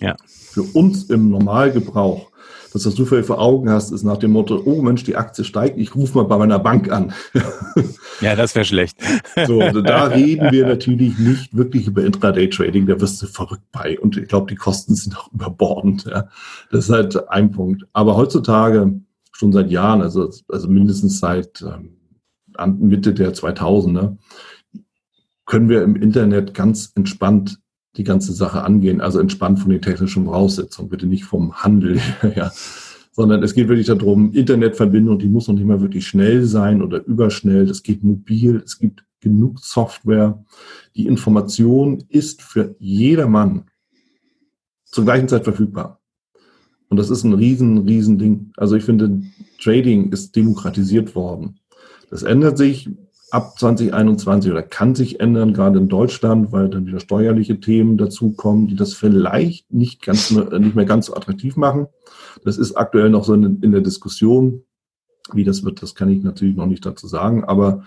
[0.00, 0.14] Ja.
[0.24, 2.30] Für uns im Normalgebrauch
[2.74, 5.94] was du für Augen hast, ist nach dem Motto, oh Mensch, die Aktie steigt, ich
[5.94, 7.12] rufe mal bei meiner Bank an.
[8.20, 8.96] Ja, das wäre schlecht.
[9.46, 13.98] So, also da reden wir natürlich nicht wirklich über Intraday-Trading, da wirst du verrückt bei.
[13.98, 16.04] Und ich glaube, die Kosten sind auch überbordend.
[16.04, 16.28] Ja.
[16.70, 17.84] Das ist halt ein Punkt.
[17.92, 19.00] Aber heutzutage,
[19.32, 24.16] schon seit Jahren, also, also mindestens seit ähm, Mitte der 2000er,
[25.44, 27.58] können wir im Internet ganz entspannt
[27.96, 32.00] die ganze Sache angehen, also entspannt von den technischen Voraussetzungen, bitte nicht vom Handel
[32.36, 32.50] ja,
[33.12, 37.04] sondern es geht wirklich darum, Internetverbindung, die muss noch nicht mal wirklich schnell sein oder
[37.04, 40.44] überschnell, das geht mobil, es gibt genug Software.
[40.96, 43.64] Die Information ist für jedermann
[44.84, 46.00] zur gleichen Zeit verfügbar.
[46.88, 48.52] Und das ist ein riesen, riesen Ding.
[48.56, 49.22] Also ich finde,
[49.60, 51.58] Trading ist demokratisiert worden.
[52.10, 52.90] Das ändert sich
[53.34, 58.68] ab 2021 oder kann sich ändern, gerade in Deutschland, weil dann wieder steuerliche Themen dazukommen,
[58.68, 61.88] die das vielleicht nicht ganz, nicht mehr ganz so attraktiv machen.
[62.44, 64.62] Das ist aktuell noch so in, in der Diskussion.
[65.32, 67.84] Wie das wird, das kann ich natürlich noch nicht dazu sagen, aber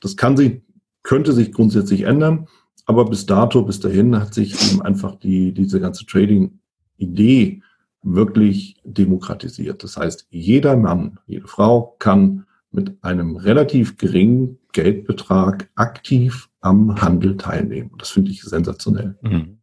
[0.00, 0.62] das kann sich,
[1.04, 2.48] könnte sich grundsätzlich ändern.
[2.84, 7.62] Aber bis dato, bis dahin hat sich eben einfach die, diese ganze Trading-Idee
[8.02, 9.84] wirklich demokratisiert.
[9.84, 17.36] Das heißt, jeder Mann, jede Frau kann mit einem relativ geringen Geldbetrag aktiv am Handel
[17.36, 17.92] teilnehmen.
[17.98, 19.16] Das finde ich sensationell.
[19.22, 19.58] Mhm.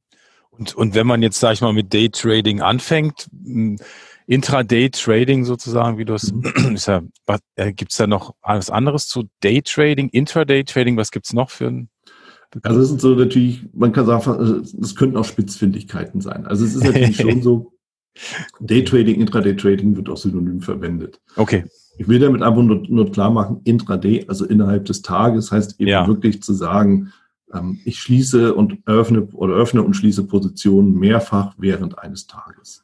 [0.52, 3.28] Und, und wenn man jetzt, sage ich mal, mit Daytrading anfängt,
[4.28, 6.44] Intraday-Trading sozusagen, wie du es, mhm.
[6.76, 7.02] ist ja,
[7.56, 11.68] äh, gibt es da noch alles anderes zu Daytrading, Intraday-Trading, was gibt es noch für
[11.68, 11.90] ein
[12.64, 16.46] also es sind so natürlich, man kann sagen, es könnten auch Spitzfindigkeiten sein.
[16.46, 17.74] Also es ist natürlich schon so,
[18.62, 21.20] Daytrading, Intraday-Trading wird auch synonym verwendet.
[21.36, 21.66] Okay.
[21.98, 25.90] Ich will damit einfach nur, nur klar machen, Intraday, also innerhalb des Tages, heißt eben
[25.90, 26.08] ja.
[26.08, 27.14] wirklich zu sagen,
[27.54, 32.84] ähm, ich schließe und öffne oder öffne und schließe Positionen mehrfach während eines Tages.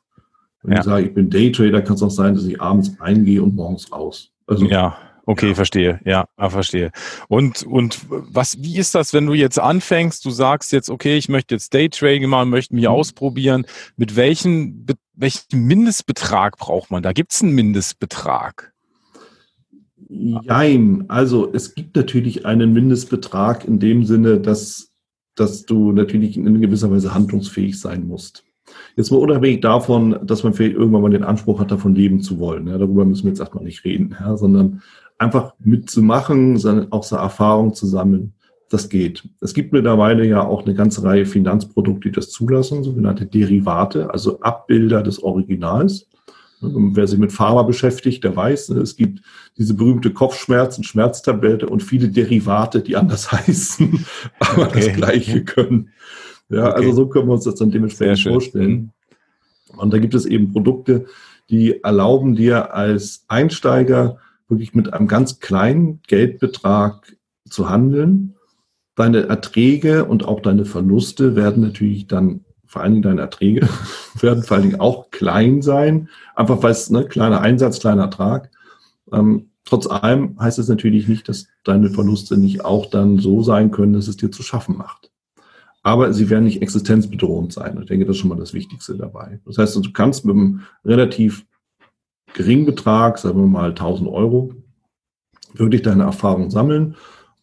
[0.64, 0.80] Wenn ja.
[0.80, 3.92] ich sage, ich bin Daytrader, kann es auch sein, dass ich abends eingehe und morgens
[3.92, 4.32] raus.
[4.46, 4.96] Also, ja,
[5.26, 5.56] okay, ja.
[5.56, 6.00] verstehe.
[6.06, 6.92] Ja, ah, verstehe.
[7.28, 11.30] Und, und was, wie ist das, wenn du jetzt anfängst, du sagst jetzt, okay, ich
[11.30, 12.92] möchte jetzt Daytrading machen, möchte mich mhm.
[12.92, 13.66] ausprobieren.
[13.98, 17.02] Mit welchem, welchen Mindestbetrag braucht man?
[17.02, 18.71] Da gibt es einen Mindestbetrag.
[20.14, 21.06] Jein.
[21.08, 24.92] Also es gibt natürlich einen Mindestbetrag in dem Sinne, dass,
[25.36, 28.44] dass du natürlich in gewisser Weise handlungsfähig sein musst.
[28.98, 32.40] Jetzt mal unabhängig davon, dass man vielleicht irgendwann mal den Anspruch hat, davon leben zu
[32.40, 32.68] wollen.
[32.68, 34.82] Ja, darüber müssen wir jetzt erstmal nicht reden, ja, sondern
[35.18, 36.58] einfach mitzumachen,
[36.92, 38.34] auch so Erfahrung zu sammeln.
[38.70, 39.28] Das geht.
[39.42, 44.40] Es gibt mittlerweile ja auch eine ganze Reihe Finanzprodukte, die das zulassen, sogenannte Derivate, also
[44.42, 46.08] Abbilder des Originals.
[46.62, 49.22] Und wer sich mit Pharma beschäftigt, der weiß, ne, es gibt
[49.58, 54.06] diese berühmte Kopfschmerzen, Schmerztablette und viele Derivate, die anders heißen,
[54.40, 54.88] aber okay.
[54.88, 55.90] das Gleiche können.
[56.50, 56.76] Ja, okay.
[56.76, 58.72] also so können wir uns das dann dementsprechend vorstellen.
[58.72, 58.92] Mhm.
[59.80, 61.06] Und da gibt es eben Produkte,
[61.50, 67.16] die erlauben dir als Einsteiger wirklich mit einem ganz kleinen Geldbetrag
[67.50, 68.36] zu handeln.
[68.96, 73.68] Deine Erträge und auch deine Verluste werden natürlich dann, vor allen Dingen deine Erträge,
[74.20, 76.10] werden vor allen Dingen auch klein sein.
[76.36, 78.50] Einfach weil es, ne, kleiner Einsatz, kleiner Ertrag.
[79.12, 83.72] Ähm, trotz allem heißt es natürlich nicht, dass deine Verluste nicht auch dann so sein
[83.72, 85.12] können, dass es dir zu schaffen macht
[85.84, 87.78] aber sie werden nicht existenzbedrohend sein.
[87.82, 89.40] Ich denke, das ist schon mal das Wichtigste dabei.
[89.46, 91.46] Das heißt, du kannst mit einem relativ
[92.34, 94.54] geringen Betrag, sagen wir mal 1000 Euro,
[95.54, 96.96] wirklich deine Erfahrung sammeln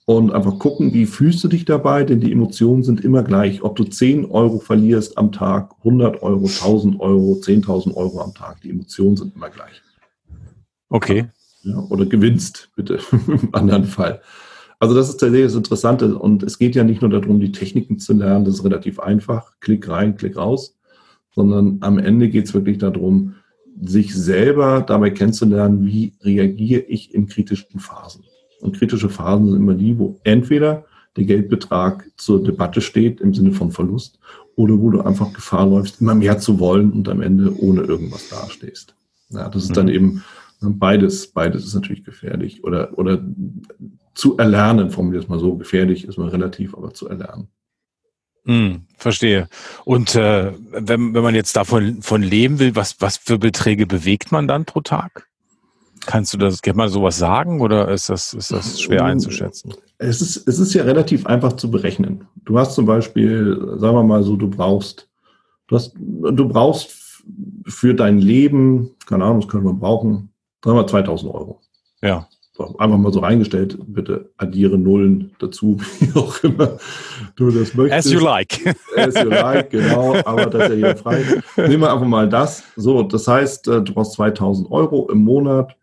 [0.08, 3.62] und einfach gucken, wie fühlst du dich dabei, denn die Emotionen sind immer gleich.
[3.62, 8.62] Ob du 10 Euro verlierst am Tag, 100 Euro, 1000 Euro, 10.000 Euro am Tag,
[8.62, 9.82] die Emotionen sind immer gleich.
[10.88, 11.26] Okay.
[11.62, 14.22] Ja, oder gewinnst, bitte, im anderen Fall.
[14.78, 16.16] Also das ist tatsächlich das Interessante.
[16.16, 19.60] Und es geht ja nicht nur darum, die Techniken zu lernen, das ist relativ einfach,
[19.60, 20.78] Klick rein, Klick raus,
[21.34, 23.34] sondern am Ende geht es wirklich darum,
[23.78, 28.24] sich selber dabei kennenzulernen, wie reagiere ich in kritischen Phasen.
[28.60, 30.84] Und kritische Phasen sind immer die, wo entweder
[31.16, 34.18] der Geldbetrag zur Debatte steht im Sinne von Verlust
[34.56, 38.28] oder wo du einfach Gefahr läufst, immer mehr zu wollen und am Ende ohne irgendwas
[38.28, 38.94] dastehst.
[39.30, 39.92] Ja, das ist dann mhm.
[39.92, 40.24] eben
[40.60, 43.22] beides, beides ist natürlich gefährlich oder, oder
[44.14, 47.48] zu erlernen, formuliere es mal so, gefährlich ist man relativ, aber zu erlernen.
[48.44, 49.48] Hm, verstehe.
[49.84, 54.32] Und äh, wenn, wenn man jetzt davon von leben will, was, was für Beträge bewegt
[54.32, 55.27] man dann pro Tag?
[56.06, 59.74] Kannst du das, kann man sowas sagen oder ist das, ist das schwer einzuschätzen?
[59.98, 62.26] Es ist, es ist ja relativ einfach zu berechnen.
[62.44, 65.08] Du hast zum Beispiel, sagen wir mal so, du brauchst,
[65.66, 67.22] du hast, du brauchst
[67.66, 70.30] für dein Leben, keine Ahnung, was können wir brauchen,
[70.64, 71.60] sagen wir 2000 Euro.
[72.02, 72.26] Ja
[72.78, 76.78] einfach mal so reingestellt, bitte addiere Nullen dazu, wie auch immer
[77.36, 78.06] du das möchtest.
[78.06, 78.76] As you like.
[78.96, 81.24] As you like, genau, aber das ist ja hier frei.
[81.56, 82.62] Nehmen wir einfach mal das.
[82.76, 85.76] So, das heißt, äh, du brauchst 2000 Euro im Monat.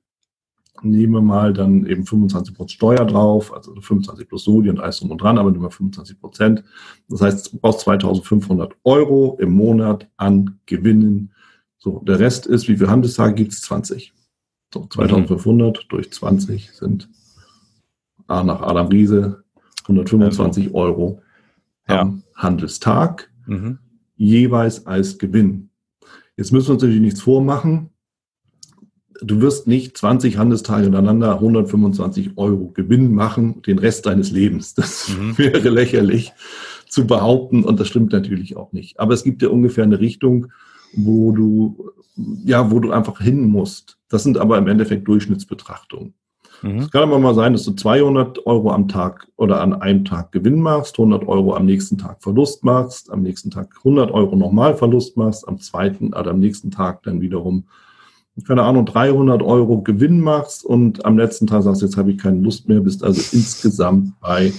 [0.81, 5.11] Nehmen wir mal dann eben 25% Steuer drauf, also 25 plus Soli und alles drum
[5.11, 6.63] und dran, aber wir 25 Prozent.
[7.09, 11.31] Das heißt, du brauchst 2500 Euro im Monat an Gewinnen.
[11.77, 13.61] So, der Rest ist, wie viele Handelstage gibt es?
[13.61, 14.13] 20.
[14.73, 15.87] So, 2500 mhm.
[15.89, 17.09] durch 20 sind
[18.27, 19.43] A nach Adam Riese
[19.83, 20.77] 125 also.
[20.77, 21.21] Euro
[21.87, 22.01] ja.
[22.01, 23.79] am Handelstag, mhm.
[24.15, 25.69] jeweils als Gewinn.
[26.37, 27.91] Jetzt müssen wir uns natürlich nichts vormachen.
[29.21, 34.73] Du wirst nicht 20 Handelstage hintereinander 125 Euro Gewinn machen, den Rest deines Lebens.
[34.73, 35.37] Das mhm.
[35.37, 36.33] wäre lächerlich
[36.89, 38.99] zu behaupten und das stimmt natürlich auch nicht.
[38.99, 40.47] Aber es gibt ja ungefähr eine Richtung,
[40.93, 41.91] wo du,
[42.43, 43.97] ja, wo du einfach hin musst.
[44.09, 46.13] Das sind aber im Endeffekt Durchschnittsbetrachtungen.
[46.61, 46.79] Mhm.
[46.79, 50.31] Es kann aber mal sein, dass du 200 Euro am Tag oder an einem Tag
[50.31, 54.75] Gewinn machst, 100 Euro am nächsten Tag Verlust machst, am nächsten Tag 100 Euro nochmal
[54.75, 57.65] Verlust machst, am zweiten oder am nächsten Tag dann wiederum,
[58.43, 62.41] keine Ahnung, 300 Euro Gewinn machst und am letzten Tag sagst, jetzt habe ich keine
[62.41, 64.51] Lust mehr, bist also insgesamt bei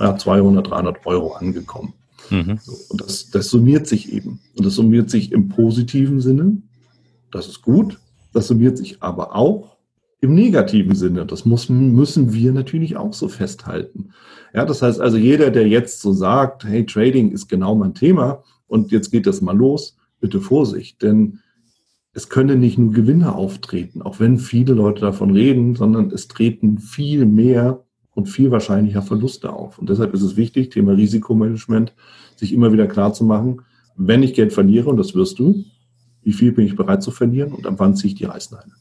[0.00, 1.94] ja, 200, 300 Euro angekommen.
[2.30, 2.58] Mhm.
[2.60, 4.40] So, und das, das summiert sich eben.
[4.56, 6.62] Und das summiert sich im positiven Sinne.
[7.30, 7.98] Das ist gut.
[8.32, 9.76] Das summiert sich aber auch
[10.20, 11.26] im negativen Sinne.
[11.26, 14.10] Das muss, müssen wir natürlich auch so festhalten.
[14.54, 18.42] Ja, das heißt also, jeder, der jetzt so sagt, hey, Trading ist genau mein Thema
[18.66, 21.40] und jetzt geht das mal los, bitte Vorsicht, denn
[22.12, 26.78] es können nicht nur Gewinne auftreten, auch wenn viele Leute davon reden, sondern es treten
[26.78, 29.78] viel mehr und viel wahrscheinlicher Verluste auf.
[29.78, 31.94] Und deshalb ist es wichtig, Thema Risikomanagement,
[32.36, 33.62] sich immer wieder klar zu machen,
[33.96, 35.64] wenn ich Geld verliere, und das wirst du,
[36.22, 38.72] wie viel bin ich bereit zu verlieren und ab wann ziehe ich die Reißleine?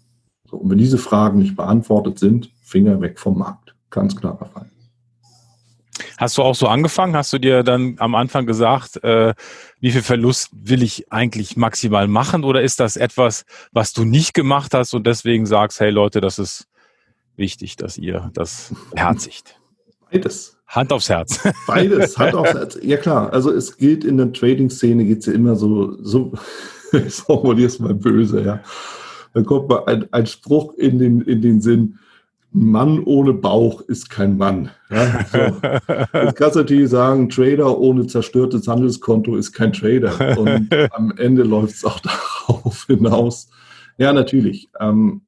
[0.50, 3.76] So, und wenn diese Fragen nicht beantwortet sind, Finger weg vom Markt.
[3.92, 4.70] Ganz klarer Fall.
[6.20, 7.16] Hast du auch so angefangen?
[7.16, 9.34] Hast du dir dann am Anfang gesagt, äh,
[9.80, 12.44] wie viel Verlust will ich eigentlich maximal machen?
[12.44, 16.38] Oder ist das etwas, was du nicht gemacht hast und deswegen sagst, hey Leute, das
[16.38, 16.68] ist
[17.38, 19.62] wichtig, dass ihr das beherzigt?
[20.12, 20.58] Beides.
[20.68, 21.40] Hand aufs Herz.
[21.68, 22.78] Beides, Hand aufs Herz.
[22.82, 26.34] Ja klar, also es gilt in der Trading-Szene, geht es ja immer so, so
[26.92, 28.60] ich formuliere es mal böse, ja.
[29.34, 31.98] Dann kommt mal ein, ein Spruch in den, in den Sinn,
[32.52, 34.72] Mann ohne Bauch ist kein Mann.
[34.90, 35.38] Ja, so.
[35.38, 40.38] Jetzt kannst du natürlich sagen, Trader ohne zerstörtes Handelskonto ist kein Trader.
[40.38, 43.50] Und am Ende läuft es auch darauf hinaus.
[43.98, 44.70] Ja, natürlich.
[44.80, 45.22] Ähm,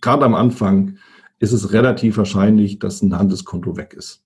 [0.00, 0.98] Gerade am Anfang
[1.40, 4.22] ist es relativ wahrscheinlich, dass ein Handelskonto weg ist.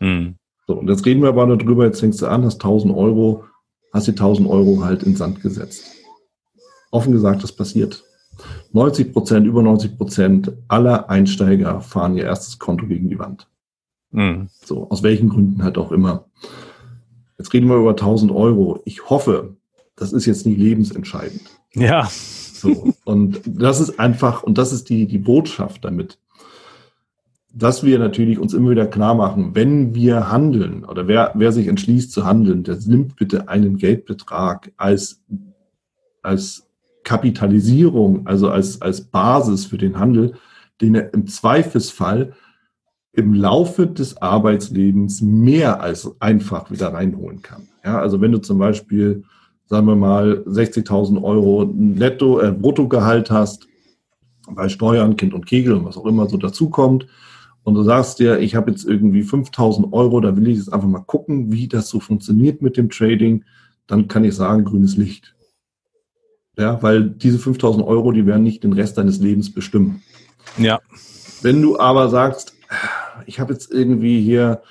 [0.00, 0.36] Mhm.
[0.66, 3.44] So, und jetzt reden wir aber darüber, jetzt fängst du an, hast 1000 Euro,
[3.92, 5.84] hast die 1000 Euro halt in Sand gesetzt.
[6.90, 8.04] Offen gesagt, das passiert.
[8.72, 13.48] 90 Prozent, über 90 Prozent aller Einsteiger fahren ihr erstes Konto gegen die Wand.
[14.10, 14.48] Mhm.
[14.64, 16.26] So, aus welchen Gründen halt auch immer.
[17.38, 18.80] Jetzt reden wir über 1000 Euro.
[18.84, 19.56] Ich hoffe,
[19.96, 21.42] das ist jetzt nicht lebensentscheidend.
[21.74, 22.08] Ja.
[22.10, 26.18] So, und das ist einfach, und das ist die, die Botschaft damit,
[27.52, 31.66] dass wir natürlich uns immer wieder klar machen, wenn wir handeln oder wer, wer sich
[31.66, 35.22] entschließt zu handeln, der nimmt bitte einen Geldbetrag als,
[36.22, 36.67] als
[37.08, 40.34] Kapitalisierung, also als, als Basis für den Handel,
[40.82, 42.34] den er im Zweifelsfall
[43.14, 47.66] im Laufe des Arbeitslebens mehr als einfach wieder reinholen kann.
[47.82, 49.24] Ja, also wenn du zum Beispiel,
[49.64, 53.66] sagen wir mal, 60.000 Euro Netto, äh, Bruttogehalt hast,
[54.50, 57.06] bei Steuern, Kind und Kegel und was auch immer so dazukommt,
[57.64, 60.88] und du sagst dir, ich habe jetzt irgendwie 5.000 Euro, da will ich jetzt einfach
[60.88, 63.44] mal gucken, wie das so funktioniert mit dem Trading,
[63.86, 65.34] dann kann ich sagen, grünes Licht.
[66.58, 70.02] Ja, weil diese 5000 Euro, die werden nicht den Rest deines Lebens bestimmen.
[70.58, 70.80] Ja.
[71.40, 72.54] Wenn du aber sagst,
[73.26, 74.62] ich habe jetzt irgendwie hier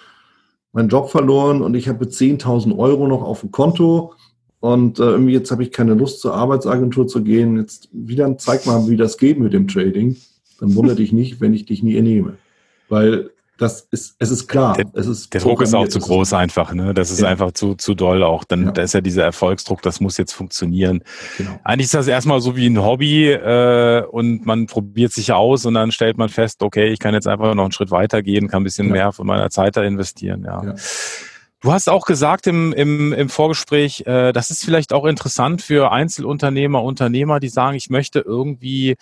[0.73, 4.13] meinen Job verloren und ich habe 10.000 Euro noch auf dem Konto
[4.59, 8.65] und äh, irgendwie jetzt habe ich keine Lust zur Arbeitsagentur zu gehen, jetzt wieder zeig
[8.65, 10.17] mal, wie das geht mit dem Trading,
[10.59, 12.37] dann wundert dich nicht, wenn ich dich nie ernehme.
[12.89, 14.75] Weil das ist, es ist klar.
[14.75, 16.93] Der, es ist der Druck ist auch zu groß einfach, ne?
[16.93, 17.27] Das ist ja.
[17.27, 18.43] einfach zu, zu doll auch.
[18.43, 18.71] Dann, ja.
[18.71, 21.03] da ist ja dieser Erfolgsdruck, das muss jetzt funktionieren.
[21.37, 21.59] Genau.
[21.63, 25.73] Eigentlich ist das erstmal so wie ein Hobby, äh, und man probiert sich aus und
[25.73, 28.65] dann stellt man fest, okay, ich kann jetzt einfach noch einen Schritt weitergehen, kann ein
[28.65, 28.93] bisschen ja.
[28.93, 30.75] mehr von meiner Zeit da investieren, ja.
[31.59, 35.91] Du hast auch gesagt im, im, im Vorgespräch, äh, das ist vielleicht auch interessant für
[35.91, 38.95] Einzelunternehmer, Unternehmer, die sagen, ich möchte irgendwie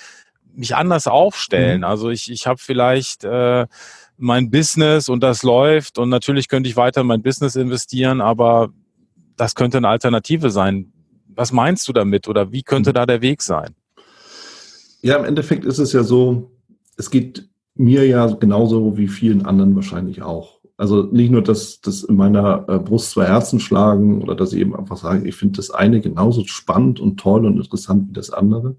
[0.56, 1.80] mich anders aufstellen.
[1.80, 1.84] Mhm.
[1.84, 3.66] Also ich, ich habe vielleicht äh,
[4.18, 8.70] mein Business und das läuft und natürlich könnte ich weiter in mein Business investieren, aber
[9.36, 10.94] das könnte eine Alternative sein.
[11.28, 13.76] Was meinst du damit oder wie könnte da der Weg sein?
[15.02, 16.52] Ja, im Endeffekt ist es ja so,
[16.98, 20.60] es geht mir ja genauso wie vielen anderen wahrscheinlich auch.
[20.78, 24.60] Also nicht nur, dass, dass in meiner äh, Brust zwei Herzen schlagen oder dass ich
[24.60, 28.30] eben einfach sage, ich finde das eine genauso spannend und toll und interessant wie das
[28.30, 28.76] andere,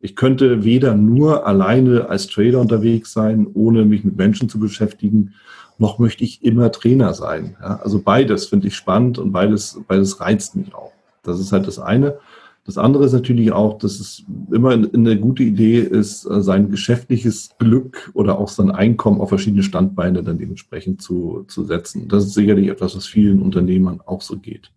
[0.00, 5.34] ich könnte weder nur alleine als Trader unterwegs sein, ohne mich mit Menschen zu beschäftigen,
[5.78, 7.56] noch möchte ich immer Trainer sein.
[7.60, 10.92] Ja, also beides finde ich spannend und beides, beides reizt mich auch.
[11.22, 12.18] Das ist halt das eine.
[12.66, 18.10] Das andere ist natürlich auch, dass es immer eine gute Idee ist, sein geschäftliches Glück
[18.14, 22.08] oder auch sein Einkommen auf verschiedene Standbeine dann dementsprechend zu, zu setzen.
[22.08, 24.70] Das ist sicherlich etwas, was vielen Unternehmern auch so geht.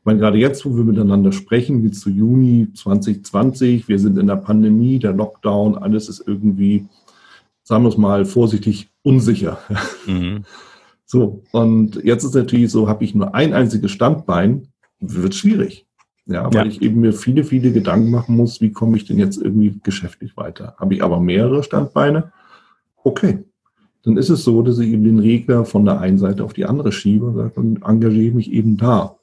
[0.00, 4.28] Ich meine, gerade jetzt, wo wir miteinander sprechen, wie zu Juni 2020, wir sind in
[4.28, 6.86] der Pandemie, der Lockdown, alles ist irgendwie,
[7.62, 9.58] sagen wir es mal vorsichtig, unsicher.
[10.06, 10.44] Mhm.
[11.04, 14.68] So, und jetzt ist natürlich so, habe ich nur ein einziges Standbein,
[15.00, 15.86] wird schwierig.
[16.24, 16.64] Ja, weil ja.
[16.64, 20.36] ich eben mir viele, viele Gedanken machen muss, wie komme ich denn jetzt irgendwie geschäftlich
[20.36, 20.76] weiter.
[20.78, 22.32] Habe ich aber mehrere Standbeine,
[23.04, 23.44] okay.
[24.02, 26.64] Dann ist es so, dass ich eben den Regler von der einen Seite auf die
[26.64, 29.19] andere schiebe und sage, dann engagiere mich eben da.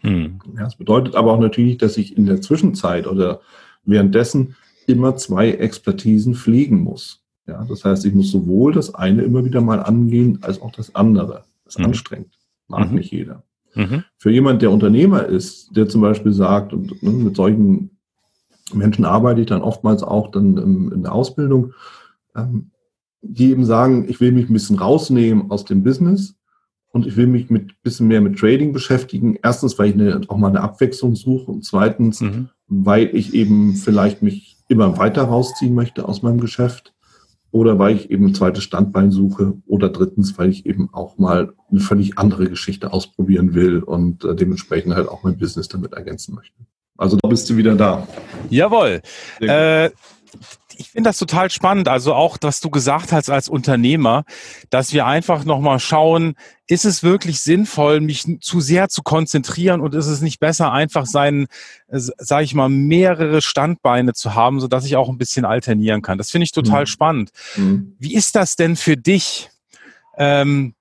[0.00, 0.40] Hm.
[0.56, 3.40] Ja, das bedeutet aber auch natürlich, dass ich in der Zwischenzeit oder
[3.84, 7.22] währenddessen immer zwei Expertisen pflegen muss.
[7.46, 10.94] Ja, das heißt, ich muss sowohl das eine immer wieder mal angehen, als auch das
[10.94, 11.44] andere.
[11.64, 11.86] Das ist mhm.
[11.86, 12.38] anstrengend.
[12.68, 12.98] Mag mhm.
[12.98, 13.42] nicht jeder.
[13.74, 14.04] Mhm.
[14.16, 17.90] Für jemand, der Unternehmer ist, der zum Beispiel sagt und ne, mit solchen
[18.72, 20.56] Menschen arbeite ich dann oftmals auch dann
[20.92, 21.72] in der Ausbildung,
[22.36, 22.70] ähm,
[23.22, 26.36] die eben sagen, ich will mich ein bisschen rausnehmen aus dem Business
[26.92, 29.38] und ich will mich mit bisschen mehr mit Trading beschäftigen.
[29.42, 32.48] Erstens, weil ich eine, auch mal eine Abwechslung suche und zweitens, mhm.
[32.66, 36.94] weil ich eben vielleicht mich immer weiter rausziehen möchte aus meinem Geschäft
[37.52, 41.52] oder weil ich eben ein zweites Standbein suche oder drittens, weil ich eben auch mal
[41.70, 46.34] eine völlig andere Geschichte ausprobieren will und äh, dementsprechend halt auch mein Business damit ergänzen
[46.34, 46.54] möchte.
[46.96, 48.06] Also da bist du wieder da.
[48.50, 49.00] Jawohl.
[49.40, 49.90] Äh,
[50.80, 51.88] ich finde das total spannend.
[51.88, 54.24] Also auch, was du gesagt hast als Unternehmer,
[54.70, 56.34] dass wir einfach nochmal schauen,
[56.66, 61.04] ist es wirklich sinnvoll, mich zu sehr zu konzentrieren und ist es nicht besser, einfach
[61.04, 61.46] seinen,
[61.88, 66.16] äh, sage ich mal, mehrere Standbeine zu haben, sodass ich auch ein bisschen alternieren kann.
[66.16, 66.86] Das finde ich total mhm.
[66.86, 67.30] spannend.
[67.56, 67.96] Mhm.
[67.98, 69.50] Wie ist das denn für dich?
[70.16, 70.74] Ähm,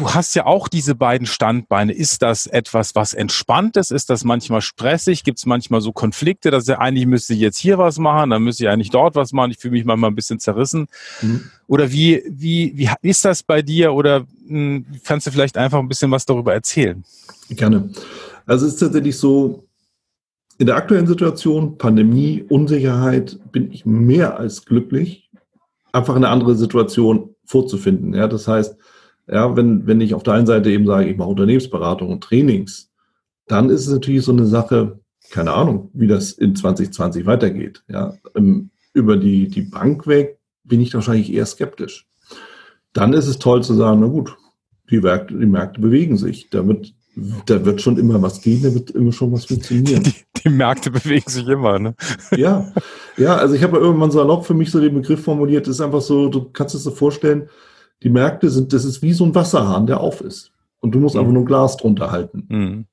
[0.00, 1.92] du hast ja auch diese beiden Standbeine.
[1.92, 3.92] Ist das etwas, was entspannt ist?
[3.92, 5.24] Ist das manchmal stressig?
[5.24, 8.42] Gibt es manchmal so Konflikte, dass er eigentlich müsste ich jetzt hier was machen, dann
[8.42, 9.50] müsste ich eigentlich dort was machen.
[9.50, 10.88] Ich fühle mich manchmal ein bisschen zerrissen.
[11.20, 11.50] Mhm.
[11.66, 13.92] Oder wie, wie, wie ist das bei dir?
[13.92, 17.04] Oder mh, hm, kannst du vielleicht einfach ein bisschen was darüber erzählen?
[17.50, 17.90] Gerne.
[18.46, 19.64] Also es ist tatsächlich so,
[20.58, 25.30] in der aktuellen Situation, Pandemie, Unsicherheit, bin ich mehr als glücklich,
[25.92, 28.14] einfach eine andere Situation vorzufinden.
[28.14, 28.76] Ja, das heißt,
[29.30, 32.90] ja, wenn, wenn ich auf der einen Seite eben sage, ich mache Unternehmensberatung und Trainings,
[33.46, 37.84] dann ist es natürlich so eine Sache, keine Ahnung, wie das in 2020 weitergeht.
[37.88, 42.06] Ja, ähm, über die, die Bank weg bin ich wahrscheinlich eher skeptisch.
[42.92, 44.36] Dann ist es toll zu sagen, na gut,
[44.90, 46.50] die Märkte, die Märkte bewegen sich.
[46.50, 46.92] Da wird,
[47.46, 50.02] da wird schon immer was gehen, da wird immer schon was funktionieren.
[50.02, 50.14] Die,
[50.44, 51.94] die Märkte bewegen sich immer, ne?
[52.36, 52.72] Ja,
[53.16, 55.80] ja, also ich habe ja irgendwann salopp für mich so den Begriff formuliert, das ist
[55.80, 57.48] einfach so, du kannst es dir vorstellen,
[58.02, 60.52] die Märkte sind, das ist wie so ein Wasserhahn, der auf ist.
[60.80, 61.20] Und du musst mhm.
[61.20, 62.46] einfach nur ein Glas drunter halten.
[62.48, 62.86] Mhm.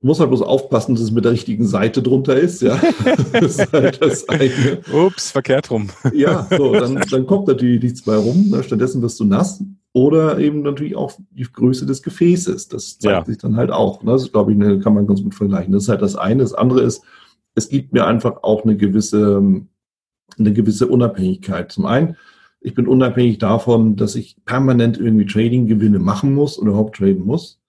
[0.00, 2.80] Du musst halt bloß aufpassen, dass es mit der richtigen Seite drunter ist, ja.
[3.32, 4.78] das ist halt das eine.
[4.92, 5.88] Ups, verkehrt rum.
[6.12, 8.48] ja, so, dann, dann kommt natürlich nichts bei rum.
[8.48, 8.62] Ne?
[8.62, 9.62] Stattdessen wirst du nass.
[9.92, 12.68] Oder eben natürlich auch die Größe des Gefäßes.
[12.68, 13.24] Das zeigt ja.
[13.24, 14.02] sich dann halt auch.
[14.04, 14.12] Ne?
[14.12, 15.72] Das glaube ich, ne, kann man ganz gut vergleichen.
[15.72, 16.42] Das ist halt das eine.
[16.42, 17.02] Das andere ist,
[17.56, 19.42] es gibt mir einfach auch eine gewisse,
[20.38, 21.72] eine gewisse Unabhängigkeit.
[21.72, 22.16] Zum einen,
[22.60, 27.60] ich bin unabhängig davon, dass ich permanent irgendwie Trading-Gewinne machen muss oder überhaupt traden muss.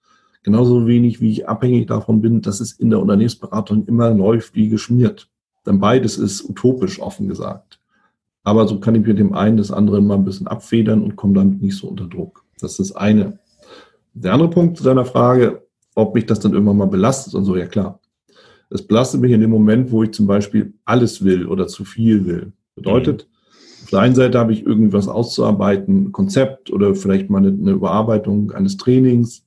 [0.42, 4.68] Genauso wenig, wie ich abhängig davon bin, dass es in der Unternehmensberatung immer läuft wie
[4.68, 5.28] geschmiert.
[5.66, 7.78] Denn beides ist utopisch, offen gesagt.
[8.42, 11.34] Aber so kann ich mit dem einen das andere mal ein bisschen abfedern und komme
[11.34, 12.44] damit nicht so unter Druck.
[12.58, 13.38] Das ist das eine.
[14.14, 17.56] Der andere Punkt zu deiner Frage, ob mich das dann irgendwann mal belastet und so,
[17.56, 18.00] ja klar.
[18.70, 22.24] Es belastet mich in dem Moment, wo ich zum Beispiel alles will oder zu viel
[22.24, 22.52] will.
[22.74, 23.28] Bedeutet,
[23.82, 28.76] auf der einen Seite habe ich irgendwas auszuarbeiten, Konzept oder vielleicht mal eine, Überarbeitung eines
[28.76, 29.44] Trainings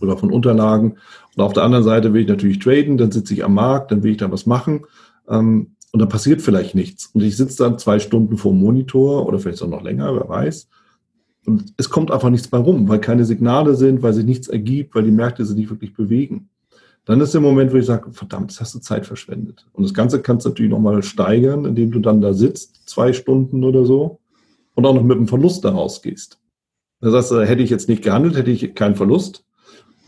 [0.00, 0.96] oder von Unterlagen.
[1.34, 4.02] Und auf der anderen Seite will ich natürlich traden, dann sitze ich am Markt, dann
[4.02, 4.86] will ich da was machen.
[5.28, 7.10] Ähm, und dann passiert vielleicht nichts.
[7.14, 10.28] Und ich sitze dann zwei Stunden vor dem Monitor oder vielleicht auch noch länger, wer
[10.28, 10.68] weiß.
[11.46, 14.94] Und es kommt einfach nichts bei rum, weil keine Signale sind, weil sich nichts ergibt,
[14.94, 16.48] weil die Märkte sich nicht wirklich bewegen
[17.06, 19.66] dann ist der Moment, wo ich sage, verdammt, jetzt hast du Zeit verschwendet.
[19.72, 23.64] Und das Ganze kannst du natürlich nochmal steigern, indem du dann da sitzt, zwei Stunden
[23.64, 24.18] oder so,
[24.74, 26.38] und auch noch mit einem Verlust da rausgehst.
[27.00, 29.44] Das heißt, hätte ich jetzt nicht gehandelt, hätte ich keinen Verlust.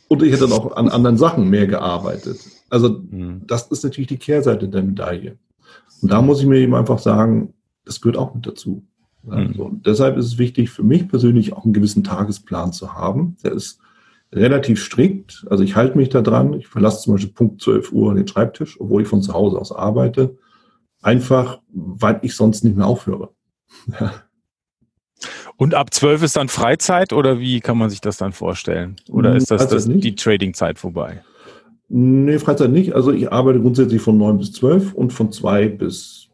[0.08, 2.38] Und ich hätte dann auch an anderen Sachen mehr gearbeitet.
[2.68, 3.42] Also mhm.
[3.46, 5.38] das ist natürlich die Kehrseite der Medaille.
[6.02, 8.84] Und da muss ich mir eben einfach sagen, das gehört auch mit dazu.
[9.28, 9.82] Also, mhm.
[9.84, 13.36] deshalb ist es wichtig für mich persönlich auch einen gewissen Tagesplan zu haben.
[13.44, 13.78] Der ist
[14.32, 15.46] relativ strikt.
[15.50, 16.52] Also ich halte mich da dran.
[16.54, 19.72] Ich verlasse zum Beispiel Punkt 12 Uhr den Schreibtisch, obwohl ich von zu Hause aus
[19.72, 20.36] arbeite.
[21.00, 23.30] Einfach, weil ich sonst nicht mehr aufhöre.
[24.00, 24.12] Ja.
[25.56, 28.96] Und ab 12 ist dann Freizeit oder wie kann man sich das dann vorstellen?
[29.10, 31.22] Oder ist das, das die Trading-Zeit vorbei?
[31.88, 32.94] Nee, Freizeit nicht.
[32.94, 36.28] Also ich arbeite grundsätzlich von 9 bis 12 und von 2 bis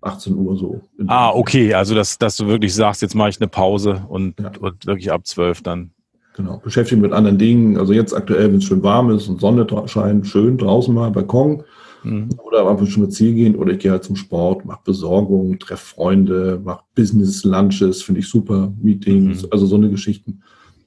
[0.00, 0.80] 18 Uhr so.
[1.06, 1.74] Ah, okay.
[1.74, 4.52] Also dass, dass du wirklich sagst, jetzt mache ich eine Pause und, ja.
[4.60, 5.90] und wirklich ab 12 dann
[6.36, 7.76] Genau, beschäftigen mit anderen Dingen.
[7.76, 11.64] Also jetzt aktuell, wenn es schön warm ist und Sonne scheint, schön draußen mal, Balkon.
[12.02, 12.30] Mhm.
[12.46, 13.56] Oder einfach schon mit Ziel gehen.
[13.56, 18.72] Oder ich gehe halt zum Sport, mache Besorgung, treffe Freunde, mache Business-Lunches, finde ich super,
[18.80, 19.48] Meetings, mhm.
[19.50, 20.42] also so eine Geschichten.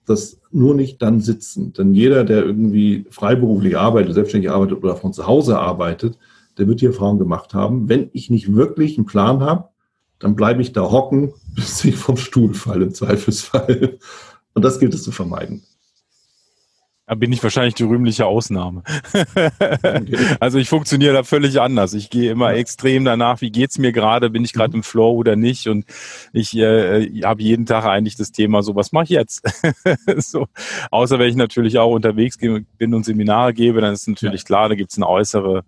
[0.06, 1.74] Das nur nicht dann sitzen.
[1.74, 6.18] Denn jeder, der irgendwie freiberuflich arbeitet, selbstständig arbeitet oder von zu Hause arbeitet,
[6.58, 9.70] der wird die Erfahrung gemacht haben, wenn ich nicht wirklich einen Plan habe,
[10.20, 14.00] dann bleibe ich da hocken, bis ich vom Stuhl falle im Zweifelsfall.
[14.54, 15.64] Und das gilt es zu vermeiden.
[17.06, 18.84] Da bin ich wahrscheinlich die rühmliche Ausnahme.
[20.40, 21.94] also ich funktioniere da völlig anders.
[21.94, 24.78] Ich gehe immer extrem danach, wie geht's mir gerade, bin ich gerade mhm.
[24.78, 25.68] im Flow oder nicht.
[25.68, 25.86] Und
[26.32, 29.44] ich äh, habe jeden Tag eigentlich das Thema, so was mache ich jetzt?
[30.18, 30.48] so,
[30.92, 34.76] außer wenn ich natürlich auch unterwegs bin und Seminare gebe, dann ist natürlich klar, da
[34.76, 35.66] gibt's eine äußere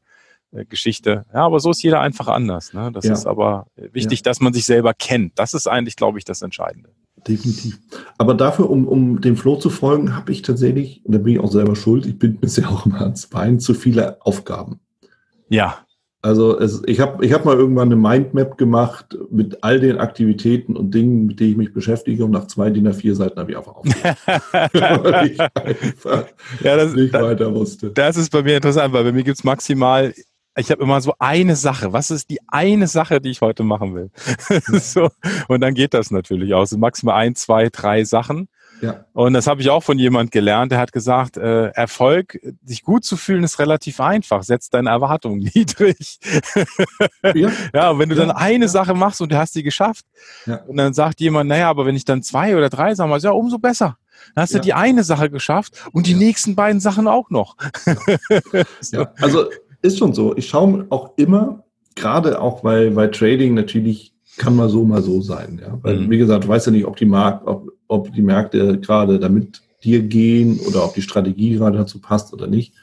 [0.53, 1.25] äh, Geschichte.
[1.33, 2.73] Ja, aber so ist jeder einfach anders.
[2.73, 2.91] Ne?
[2.93, 3.13] Das ja.
[3.13, 4.23] ist aber wichtig, ja.
[4.23, 5.37] dass man sich selber kennt.
[5.37, 6.91] Das ist eigentlich, glaube ich, das Entscheidende.
[7.27, 7.79] Definitiv.
[8.17, 11.39] Aber dafür, um, um dem Flow zu folgen, habe ich tatsächlich, und da bin ich
[11.39, 14.79] auch selber schuld, ich bin bisher auch immer ans Bein, zu viele Aufgaben.
[15.49, 15.79] Ja.
[16.21, 20.75] Also es, ich habe ich hab mal irgendwann eine Mindmap gemacht mit all den Aktivitäten
[20.75, 23.57] und Dingen, mit denen ich mich beschäftige und nach zwei DIN A4 Seiten habe ich
[23.57, 24.17] einfach aufgehört.
[25.03, 26.25] weil ich einfach
[26.63, 27.91] ja, das, nicht weiter wusste.
[27.91, 30.15] Das ist bei mir interessant, weil bei mir gibt es maximal
[30.57, 31.93] ich habe immer so eine Sache.
[31.93, 34.09] Was ist die eine Sache, die ich heute machen will?
[34.79, 35.09] so,
[35.47, 36.71] und dann geht das natürlich aus.
[36.71, 38.47] Maximal ein, zwei, drei Sachen.
[38.81, 39.05] Ja.
[39.13, 43.05] Und das habe ich auch von jemand gelernt, der hat gesagt, äh, Erfolg, sich gut
[43.05, 44.43] zu fühlen, ist relativ einfach.
[44.43, 46.19] Setz deine Erwartungen niedrig.
[47.23, 47.49] ja.
[47.73, 48.25] ja, und wenn du ja.
[48.25, 48.69] dann eine ja.
[48.69, 50.05] Sache machst und du hast die geschafft,
[50.45, 50.57] ja.
[50.67, 53.59] und dann sagt jemand, naja, aber wenn ich dann zwei oder drei mache, ja, umso
[53.59, 53.97] besser.
[54.33, 57.57] Dann hast du die eine Sache geschafft und die nächsten beiden Sachen auch noch.
[58.79, 58.97] so.
[58.97, 59.45] ja, also
[59.85, 60.35] ist schon so.
[60.35, 61.63] Ich schaue auch immer,
[61.95, 65.59] gerade auch weil, weil Trading natürlich kann mal so, mal so sein.
[65.61, 65.77] Ja?
[65.81, 66.09] Weil, mhm.
[66.09, 69.61] wie gesagt, du weißt ja nicht, ob die, Markt, ob, ob die Märkte gerade damit
[69.83, 72.73] dir gehen oder ob die Strategie gerade dazu passt oder nicht.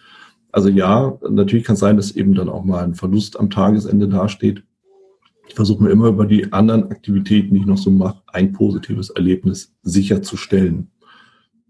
[0.52, 4.08] Also ja, natürlich kann es sein, dass eben dann auch mal ein Verlust am Tagesende
[4.08, 4.62] dasteht.
[5.48, 9.10] Ich versuche mir immer über die anderen Aktivitäten, die ich noch so mache, ein positives
[9.10, 10.90] Erlebnis sicherzustellen.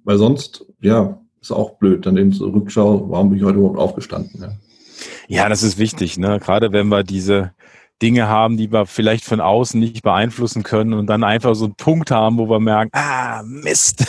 [0.05, 2.07] Weil sonst, ja, ist auch blöd.
[2.07, 4.41] Dann eben zur Rückschau, warum bin ich heute überhaupt aufgestanden?
[4.41, 4.53] Ja.
[5.29, 6.39] Ja, das ist wichtig, ne?
[6.41, 7.53] Gerade wenn wir diese
[8.03, 11.77] Dinge haben, die wir vielleicht von außen nicht beeinflussen können und dann einfach so einen
[11.77, 14.05] Punkt haben, wo wir merken, ah, Mist.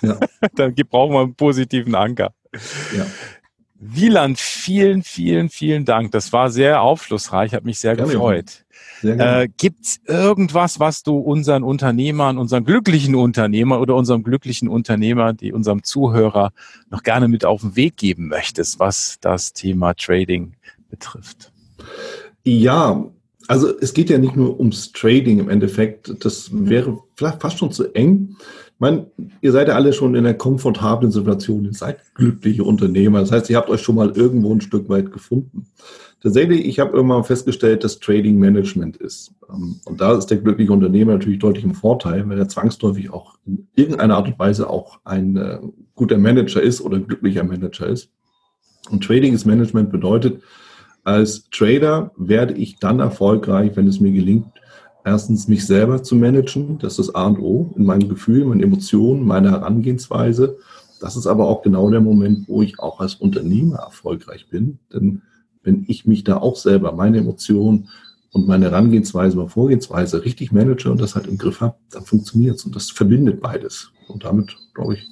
[0.00, 0.18] Ja.
[0.54, 2.32] dann brauchen wir einen positiven Anker.
[2.96, 3.06] Ja.
[3.78, 6.10] Wieland, vielen, vielen, vielen Dank.
[6.12, 8.12] Das war sehr aufschlussreich, hat mich sehr Gerne.
[8.12, 8.64] gefreut.
[9.02, 15.34] Äh, Gibt es irgendwas, was du unseren Unternehmern, unseren glücklichen Unternehmer oder unserem glücklichen Unternehmer,
[15.34, 16.52] die unserem Zuhörer
[16.90, 20.54] noch gerne mit auf den Weg geben möchtest, was das Thema Trading
[20.88, 21.52] betrifft?
[22.44, 23.04] Ja,
[23.48, 26.24] also es geht ja nicht nur ums Trading im Endeffekt.
[26.24, 28.36] Das wäre vielleicht fast schon zu eng.
[28.78, 29.06] Meine,
[29.40, 31.64] ihr seid ja alle schon in einer komfortablen Situation.
[31.64, 33.20] Ihr seid glückliche Unternehmer.
[33.20, 35.66] Das heißt, ihr habt euch schon mal irgendwo ein Stück weit gefunden.
[36.22, 39.32] Tatsächlich, ich habe irgendwann festgestellt, dass Trading Management ist.
[39.48, 43.38] Ähm, und da ist der glückliche Unternehmer natürlich deutlich im Vorteil, weil er zwangsläufig auch
[43.46, 45.58] in irgendeiner Art und Weise auch ein äh,
[45.94, 48.10] guter Manager ist oder ein glücklicher Manager ist.
[48.90, 50.42] Und Trading ist Management bedeutet,
[51.04, 54.46] als Trader werde ich dann erfolgreich, wenn es mir gelingt,
[55.06, 56.78] erstens mich selber zu managen.
[56.78, 60.58] Das ist A und O in meinen Gefühlen, meinen Emotionen, meiner Herangehensweise.
[61.00, 64.78] Das ist aber auch genau der Moment, wo ich auch als Unternehmer erfolgreich bin.
[64.92, 65.22] Denn
[65.62, 67.88] wenn ich mich da auch selber, meine Emotionen
[68.32, 72.56] und meine Herangehensweise, meine Vorgehensweise richtig manage und das halt im Griff habe, dann funktioniert
[72.56, 72.64] es.
[72.64, 73.92] Und das verbindet beides.
[74.08, 75.06] Und damit, glaube ich,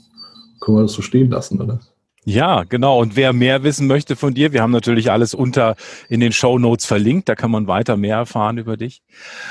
[0.61, 1.80] können wir das so stehen lassen, oder?
[2.25, 3.01] Ja, genau.
[3.01, 5.77] Und wer mehr wissen möchte von dir, wir haben natürlich alles unter
[6.09, 7.29] in den Show Notes verlinkt.
[7.29, 9.03] Da kann man weiter mehr erfahren über dich.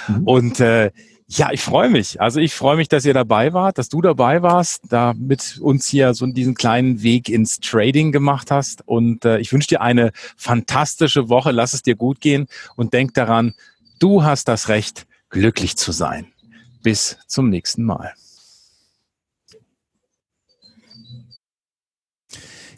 [0.07, 0.23] Mhm.
[0.23, 0.91] Und äh,
[1.27, 2.19] ja, ich freue mich.
[2.19, 5.87] Also ich freue mich, dass ihr dabei wart, dass du dabei warst, da mit uns
[5.87, 8.87] hier so diesen kleinen Weg ins Trading gemacht hast.
[8.87, 11.51] Und äh, ich wünsche dir eine fantastische Woche.
[11.51, 13.53] Lass es dir gut gehen und denk daran,
[13.99, 16.27] du hast das Recht, glücklich zu sein.
[16.81, 18.13] Bis zum nächsten Mal.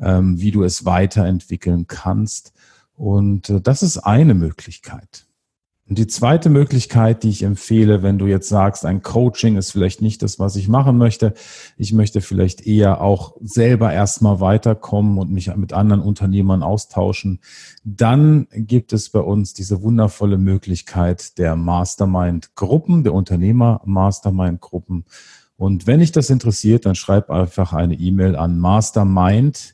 [0.00, 2.52] ähm, wie du es weiterentwickeln kannst.
[2.94, 5.26] Und äh, das ist eine Möglichkeit.
[5.86, 10.00] Und die zweite Möglichkeit, die ich empfehle, wenn du jetzt sagst, ein Coaching ist vielleicht
[10.00, 11.34] nicht das, was ich machen möchte,
[11.76, 17.40] ich möchte vielleicht eher auch selber erstmal weiterkommen und mich mit anderen Unternehmern austauschen,
[17.84, 25.04] dann gibt es bei uns diese wundervolle Möglichkeit der Mastermind-Gruppen, der Unternehmer-Mastermind-Gruppen.
[25.56, 29.73] Und wenn dich das interessiert, dann schreib einfach eine E-Mail an mastermind